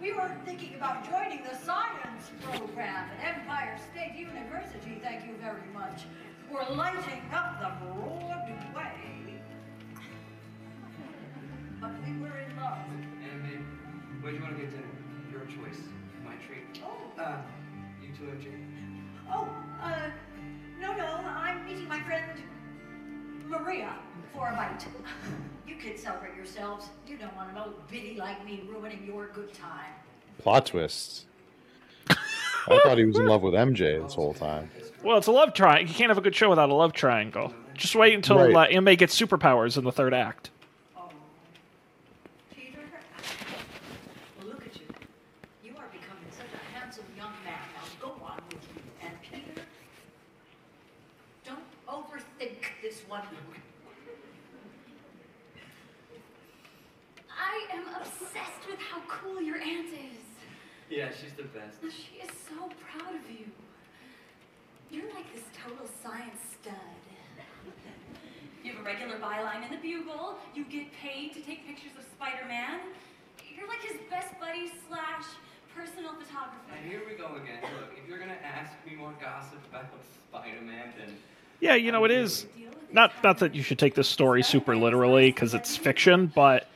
[0.00, 5.66] We were thinking about joining the science program at Empire State University, thank you very
[5.74, 6.04] much.
[6.52, 9.40] We're lighting up the Broadway.
[11.80, 12.78] But we were in love.
[13.32, 14.84] And babe, where do you want to get dinner?
[15.32, 15.80] Your choice.
[16.24, 16.80] My treat.
[16.84, 17.38] Oh, Uh,
[18.00, 18.48] you too, MJ?
[19.30, 19.48] oh,
[19.82, 20.10] uh,
[20.80, 22.42] no, no, I'm meeting my friend
[23.46, 23.92] Maria
[24.34, 24.86] for a bite.
[25.66, 26.88] You kids celebrate yourselves.
[27.06, 29.92] You don't want an old biddy like me ruining your good time.
[30.38, 31.24] Plot twists.
[32.08, 34.70] I thought he was in love with MJ this whole time.
[35.02, 35.88] Well, it's a love triangle.
[35.88, 37.54] You can't have a good show without a love triangle.
[37.74, 38.54] Just wait until Right.
[38.54, 40.50] uh, Anime gets superpowers in the third act.
[40.96, 41.08] Oh.
[42.54, 42.78] Peter?
[44.38, 44.82] Well, look at you.
[45.62, 47.54] You are becoming such a handsome young man.
[47.74, 48.82] Now go on with you.
[49.06, 49.62] And Peter,
[51.44, 53.22] don't overthink this one.
[57.38, 57.84] I am
[58.26, 60.24] obsessed with how cool your aunt is.
[60.90, 61.78] Yeah, she's the best.
[61.82, 63.46] She is so proud of you.
[64.90, 66.74] You're like this total science stud.
[68.62, 70.38] You have a regular byline in the Bugle.
[70.54, 72.80] You get paid to take pictures of Spider-Man.
[73.56, 75.24] You're like his best buddy slash
[75.74, 76.74] personal photographer.
[76.76, 77.62] And here we go again.
[77.62, 79.86] Look, if you're gonna ask me more gossip about
[80.30, 81.16] Spider-Man, then
[81.60, 82.46] Yeah, you know it is
[82.92, 86.68] not not that you should take this story super literally because it's fiction, but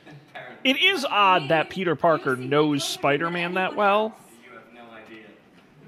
[0.63, 4.15] it is odd that Peter Parker knows Spider-Man that well.
[4.43, 5.25] you have no idea.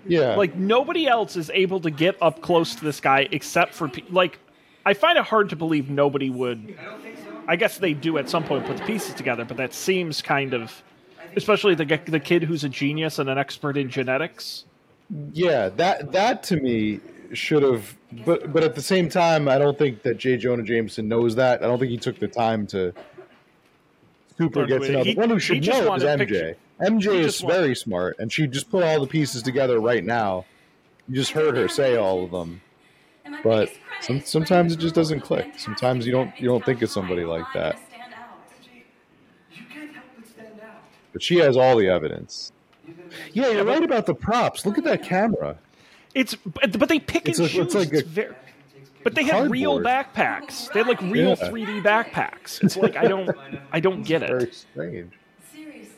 [0.06, 0.36] Yeah.
[0.36, 4.40] Like nobody else is able to get up close to this guy except for like.
[4.86, 6.76] I find it hard to believe nobody would.
[6.78, 7.24] I don't think so.
[7.48, 10.54] I guess they do at some point put the pieces together, but that seems kind
[10.54, 10.84] of,
[11.38, 14.66] especially the the kid who's a genius and an expert in genetics.
[15.32, 17.00] Yeah, that that to me
[17.34, 17.96] should have
[18.26, 20.38] but but at the same time I don't think that J.
[20.38, 21.64] Jonah Jameson knows that.
[21.64, 22.94] I don't think he took the time to
[24.38, 25.04] super Learn get who to he- know.
[25.04, 26.18] The one who should know is MJ.
[26.18, 29.80] picture- MJ is just want- very smart and she just put all the pieces together
[29.80, 30.46] right now.
[31.08, 32.62] You just heard her say all of them.
[33.44, 33.70] But
[34.02, 35.58] some, sometimes it just doesn't click.
[35.58, 37.78] Sometimes you don't you don't think got of somebody like that.
[37.90, 38.38] stand out.
[39.52, 40.82] You can't help but stand out.
[41.14, 42.52] But she has all the evidence.
[42.86, 44.66] You're gonna be- Yeah, you're right about the props.
[44.66, 45.58] Look at that camera.
[46.14, 47.86] It's but but they pick It's and like- it's choose.
[47.86, 48.36] like a- It's ver-
[49.04, 50.72] but they had real backpacks.
[50.72, 51.50] They had like real Yeah.
[51.50, 52.64] 3D backpacks.
[52.64, 53.30] It's like I don't
[53.72, 54.56] I don't get Very it.
[54.56, 55.14] strange.
[55.54, 55.90] Seriously,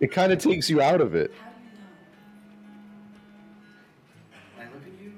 [0.00, 1.32] It kind of takes you out of it.
[4.56, 4.68] how do you know?
[4.70, 5.12] I look at you,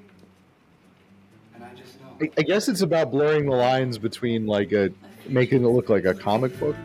[2.19, 2.25] I.
[2.25, 4.91] I- I guess it's about blurring the lines between like a
[5.27, 6.75] making it look like a comic book.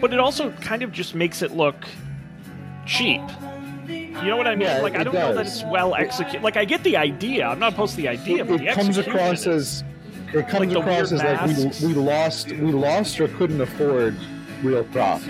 [0.00, 1.76] But it also kind of just makes it look
[2.86, 3.22] cheap.
[4.24, 4.68] You know what I mean?
[4.68, 6.42] Yeah, like I don't know that it's well executed.
[6.42, 7.46] Like I get the idea.
[7.46, 9.84] I'm not opposed to the idea, but the It comes across is- as
[10.34, 14.16] it comes Like across as like we, we lost we lost or couldn't afford
[14.62, 15.26] real props.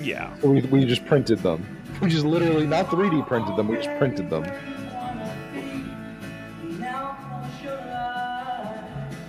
[0.00, 0.34] yeah.
[0.42, 1.66] We, we just printed them.
[2.00, 3.68] We just literally not 3D printed them.
[3.68, 4.44] We just printed them.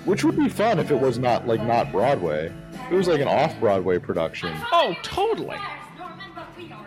[0.05, 2.51] Which would be fun if it was not like not Broadway.
[2.91, 4.51] It was like an off Broadway production.
[4.71, 5.57] Oh, totally.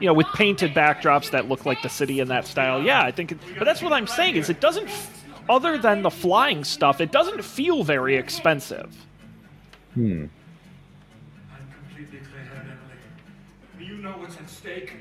[0.01, 2.83] You know, with painted backdrops that look like the city in that style.
[2.83, 3.33] Yeah, I think.
[3.33, 4.89] It, but that's what I'm saying is it doesn't.
[5.49, 8.95] other than the flying stuff, it doesn't feel very expensive.
[9.95, 10.25] Hmm.
[11.51, 12.73] I'm completely clear-headed,
[13.79, 13.89] Emily.
[13.91, 14.93] You know what's at stake.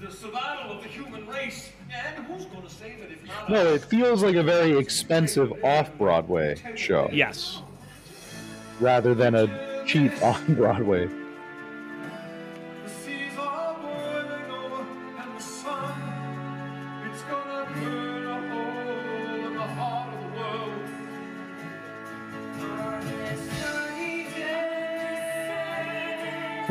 [0.00, 1.70] The survival of the human race.
[1.90, 5.52] And who's going to save it if not No, it feels like a very expensive
[5.62, 7.60] off-Broadway show Yes.
[8.80, 11.08] rather than a cheap on-Broadway.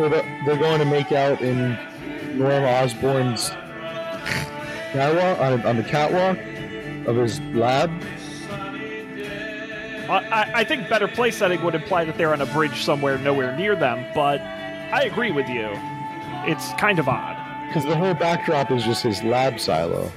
[0.10, 1.78] The, they're going to make out in
[2.38, 3.49] Norm Osborn's
[4.91, 6.38] catwalk on, on the catwalk
[7.08, 7.89] of his lab.
[10.10, 13.56] I- I think better play setting would imply that they're on a bridge somewhere nowhere
[13.56, 15.70] near them, but I agree with you.
[16.45, 17.38] It's kind of odd.
[17.68, 20.12] Because the whole backdrop is just his lab silo.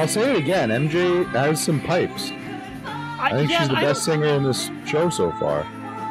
[0.00, 2.32] I'll say it again, MJ has some pipes.
[2.84, 5.66] I think yeah, she's the I best singer in this show so far.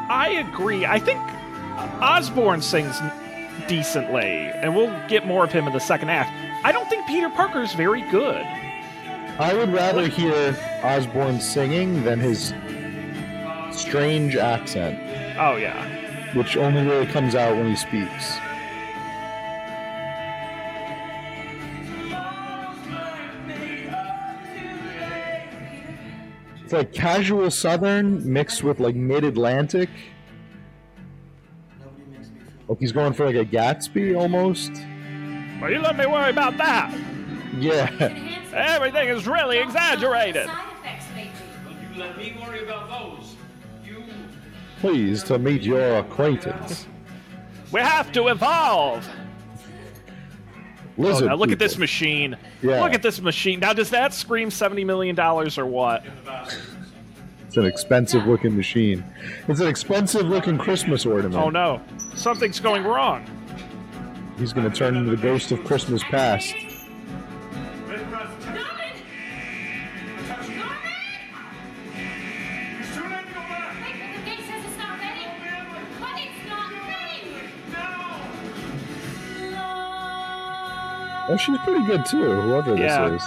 [0.09, 0.85] I agree.
[0.85, 1.19] I think
[2.01, 2.99] Osborn sings
[3.67, 4.21] decently,
[4.53, 6.31] and we'll get more of him in the second act.
[6.63, 8.45] I don't think Peter Parker's very good.
[9.39, 12.53] I would rather hear Osborn singing than his
[13.71, 14.99] strange accent,
[15.39, 16.33] Oh yeah.
[16.35, 18.37] which only really comes out when he speaks.
[26.69, 29.89] It's like casual Southern mixed with like mid Atlantic.
[31.79, 32.65] Nobody makes me feel.
[32.67, 34.73] Like he's going for like a Gatsby almost.
[35.59, 36.95] Well, you let me worry about that.
[37.57, 37.89] Yeah.
[38.53, 40.45] Everything is really exaggerated.
[40.45, 41.31] Side.
[41.65, 43.35] Well, you let me worry about those.
[43.83, 44.03] You.
[44.79, 46.85] Pleased to meet your acquaintance.
[47.71, 49.09] We have to evolve.
[50.99, 52.35] Oh, now look at this machine.
[52.61, 52.81] Yeah.
[52.83, 53.59] Look at this machine.
[53.61, 56.03] Now, does that scream seventy million dollars or what?
[57.47, 59.03] It's an expensive looking machine.
[59.47, 61.35] It's an expensive looking Christmas ornament.
[61.35, 61.81] Oh no,
[62.15, 63.25] something's going wrong.
[64.37, 66.53] He's gonna turn into the ghost of Christmas past.
[81.29, 83.05] Oh, she's pretty good too, whoever this Yeah.
[83.07, 83.23] is.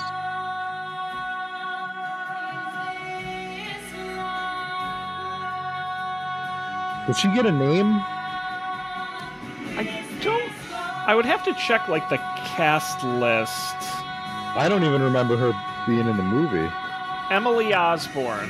[7.07, 8.01] Did she get a name?
[9.77, 10.53] I don't.
[11.09, 12.19] I would have to check like the
[12.57, 13.75] cast list.
[14.55, 15.53] I don't even remember her
[15.87, 16.71] being in the movie.
[17.31, 18.49] Emily Osborn.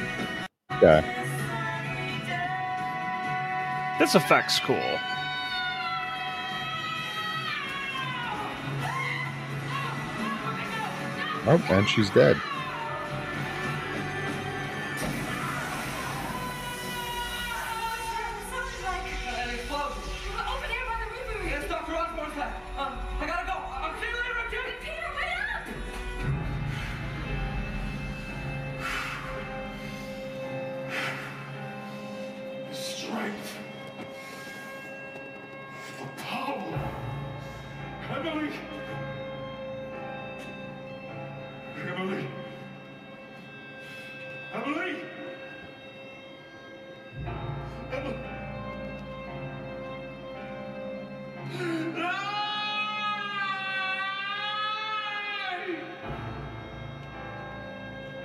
[0.82, 1.00] Yeah.
[3.98, 4.98] This effect's cool.
[11.46, 12.42] Oh, and she's dead.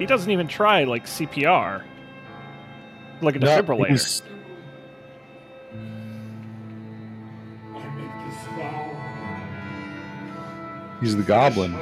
[0.08, 1.84] Doesn't even try like CPR,
[3.22, 3.88] like a No, defibrillator.
[3.90, 4.22] he's-
[7.76, 8.92] I make this vow.
[11.02, 11.74] He's the goblin.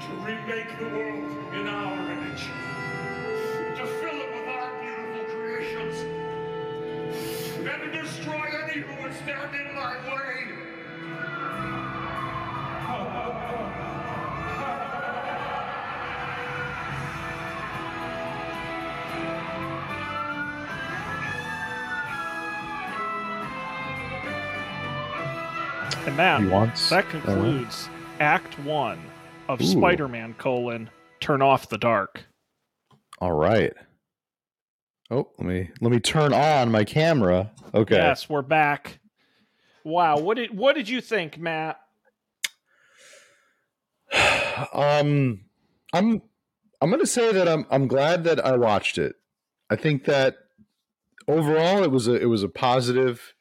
[0.00, 2.42] To remake the world in our image.
[3.76, 5.96] To fill it with our beautiful creations.
[7.66, 10.55] And to destroy any who would stand in my way.
[26.06, 27.88] And wants- that concludes
[28.20, 29.00] Act One
[29.48, 29.64] of Ooh.
[29.64, 30.88] Spider-Man: colon
[31.18, 32.26] Turn off the dark.
[33.18, 33.72] All right.
[35.10, 37.50] Oh, let me let me turn on my camera.
[37.74, 37.96] Okay.
[37.96, 39.00] Yes, we're back.
[39.82, 41.80] Wow, what did what did you think, Matt?
[44.72, 45.40] um
[45.92, 46.22] i'm
[46.80, 49.16] i'm gonna say that i'm i'm glad that i watched it
[49.68, 50.36] i think that
[51.28, 53.34] overall it was a it was a positive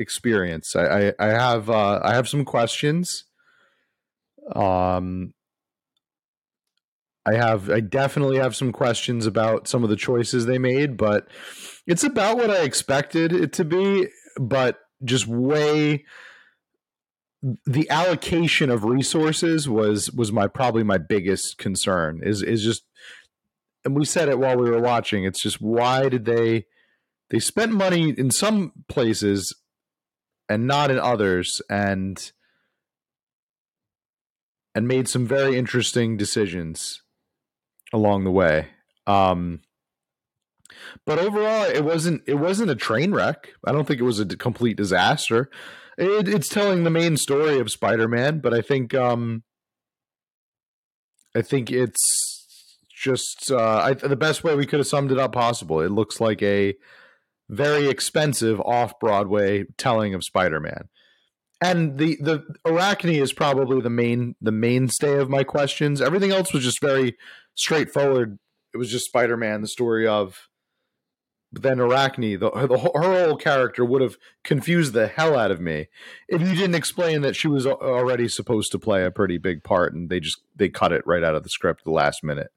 [0.00, 0.74] experience.
[0.74, 3.24] I i, I have uh i have some questions.
[4.54, 5.34] Um
[7.26, 11.28] i have i definitely have some questions about some of the choices they made but
[11.86, 14.08] it's about what i expected it to be
[14.38, 16.04] but just way
[17.66, 22.84] the allocation of resources was was my probably my biggest concern is is just
[23.84, 26.66] and we said it while we were watching it's just why did they
[27.30, 29.54] they spent money in some places
[30.50, 32.32] and not in others and
[34.74, 37.00] and made some very interesting decisions
[37.92, 38.68] along the way.
[39.06, 39.60] Um
[41.06, 43.54] but overall it wasn't it wasn't a train wreck.
[43.66, 45.48] I don't think it was a complete disaster.
[46.00, 49.42] It, it's telling the main story of Spider-Man, but I think um,
[51.36, 55.32] I think it's just uh, I, the best way we could have summed it up
[55.32, 55.80] possible.
[55.80, 56.74] It looks like a
[57.50, 60.88] very expensive off-Broadway telling of Spider-Man,
[61.60, 66.00] and the the Arachne is probably the main the mainstay of my questions.
[66.00, 67.16] Everything else was just very
[67.54, 68.38] straightforward.
[68.72, 70.48] It was just Spider-Man, the story of
[71.52, 75.60] but then Arachne, the, the her whole character would have confused the hell out of
[75.60, 75.88] me
[76.28, 79.92] if you didn't explain that she was already supposed to play a pretty big part,
[79.92, 82.52] and they just they cut it right out of the script the last minute.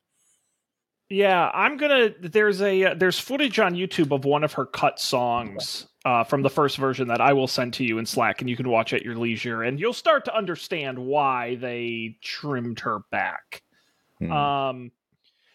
[1.14, 2.10] Yeah, I'm gonna.
[2.20, 6.42] There's a uh, there's footage on YouTube of one of her cut songs uh, from
[6.42, 8.94] the first version that I will send to you in Slack, and you can watch
[8.94, 13.62] at your leisure, and you'll start to understand why they trimmed her back.
[14.18, 14.32] Hmm.
[14.32, 14.92] Um,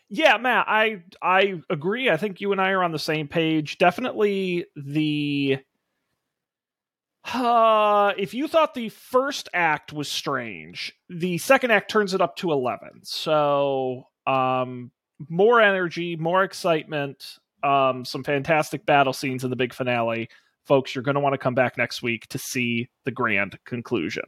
[0.08, 2.08] yeah, Matt, I I agree.
[2.08, 3.78] I think you and I are on the same page.
[3.78, 5.58] Definitely the.
[7.34, 12.36] Uh, if you thought the first act was strange, the second act turns it up
[12.36, 13.00] to 11.
[13.02, 14.92] So, um,
[15.28, 20.28] more energy, more excitement, um, some fantastic battle scenes in the big finale.
[20.64, 24.24] Folks, you're going to want to come back next week to see the grand conclusion.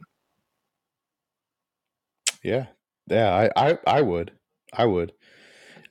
[2.43, 2.67] Yeah,
[3.07, 4.31] yeah, I, I, I would,
[4.73, 5.13] I would,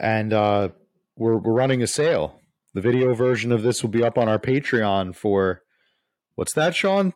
[0.01, 0.71] and uh,
[1.17, 2.41] we're we're running a sale.
[2.75, 5.63] The video version of this will be up on our Patreon for
[6.35, 7.15] what's that, Sean?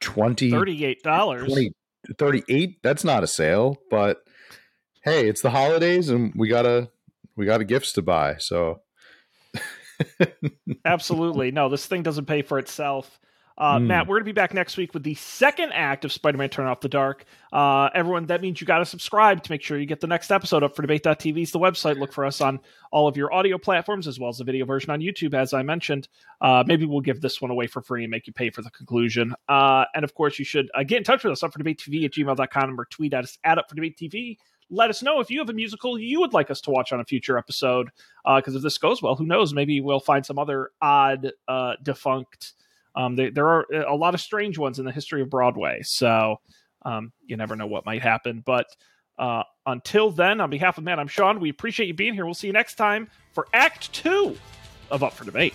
[0.00, 1.46] Twenty $38.
[1.46, 1.72] 20
[2.18, 4.22] 38 that's not a sale but
[5.04, 6.90] hey it's the holidays and we gotta
[7.36, 8.80] we gotta gifts to buy so
[10.84, 11.50] Absolutely.
[11.50, 13.20] No, this thing doesn't pay for itself.
[13.56, 13.86] Uh, Mm.
[13.86, 16.48] Matt, we're going to be back next week with the second act of Spider Man
[16.48, 17.24] Turn Off the Dark.
[17.52, 20.32] Uh, everyone, that means you got to subscribe to make sure you get the next
[20.32, 21.96] episode up for debate.tv is the website.
[21.96, 22.58] Look for us on
[22.90, 25.62] all of your audio platforms as well as the video version on YouTube, as I
[25.62, 26.08] mentioned.
[26.40, 28.70] Uh, maybe we'll give this one away for free and make you pay for the
[28.70, 29.32] conclusion.
[29.48, 31.78] Uh, and of course, you should uh, get in touch with us up for debate
[31.78, 34.36] TV at gmail.com or tweet at us at up for debate TV.
[34.74, 37.00] Let us know if you have a musical you would like us to watch on
[37.00, 37.90] a future episode.
[38.24, 39.54] Because if this goes well, who knows?
[39.54, 42.54] Maybe we'll find some other odd, uh, defunct.
[42.96, 46.36] Um, there, there are a lot of strange ones in the history of Broadway, so
[46.82, 48.42] um, you never know what might happen.
[48.44, 48.66] But
[49.18, 51.40] uh, until then, on behalf of Matt, I'm Sean.
[51.40, 52.24] We appreciate you being here.
[52.24, 54.36] We'll see you next time for Act Two
[54.90, 55.54] of Up for Debate.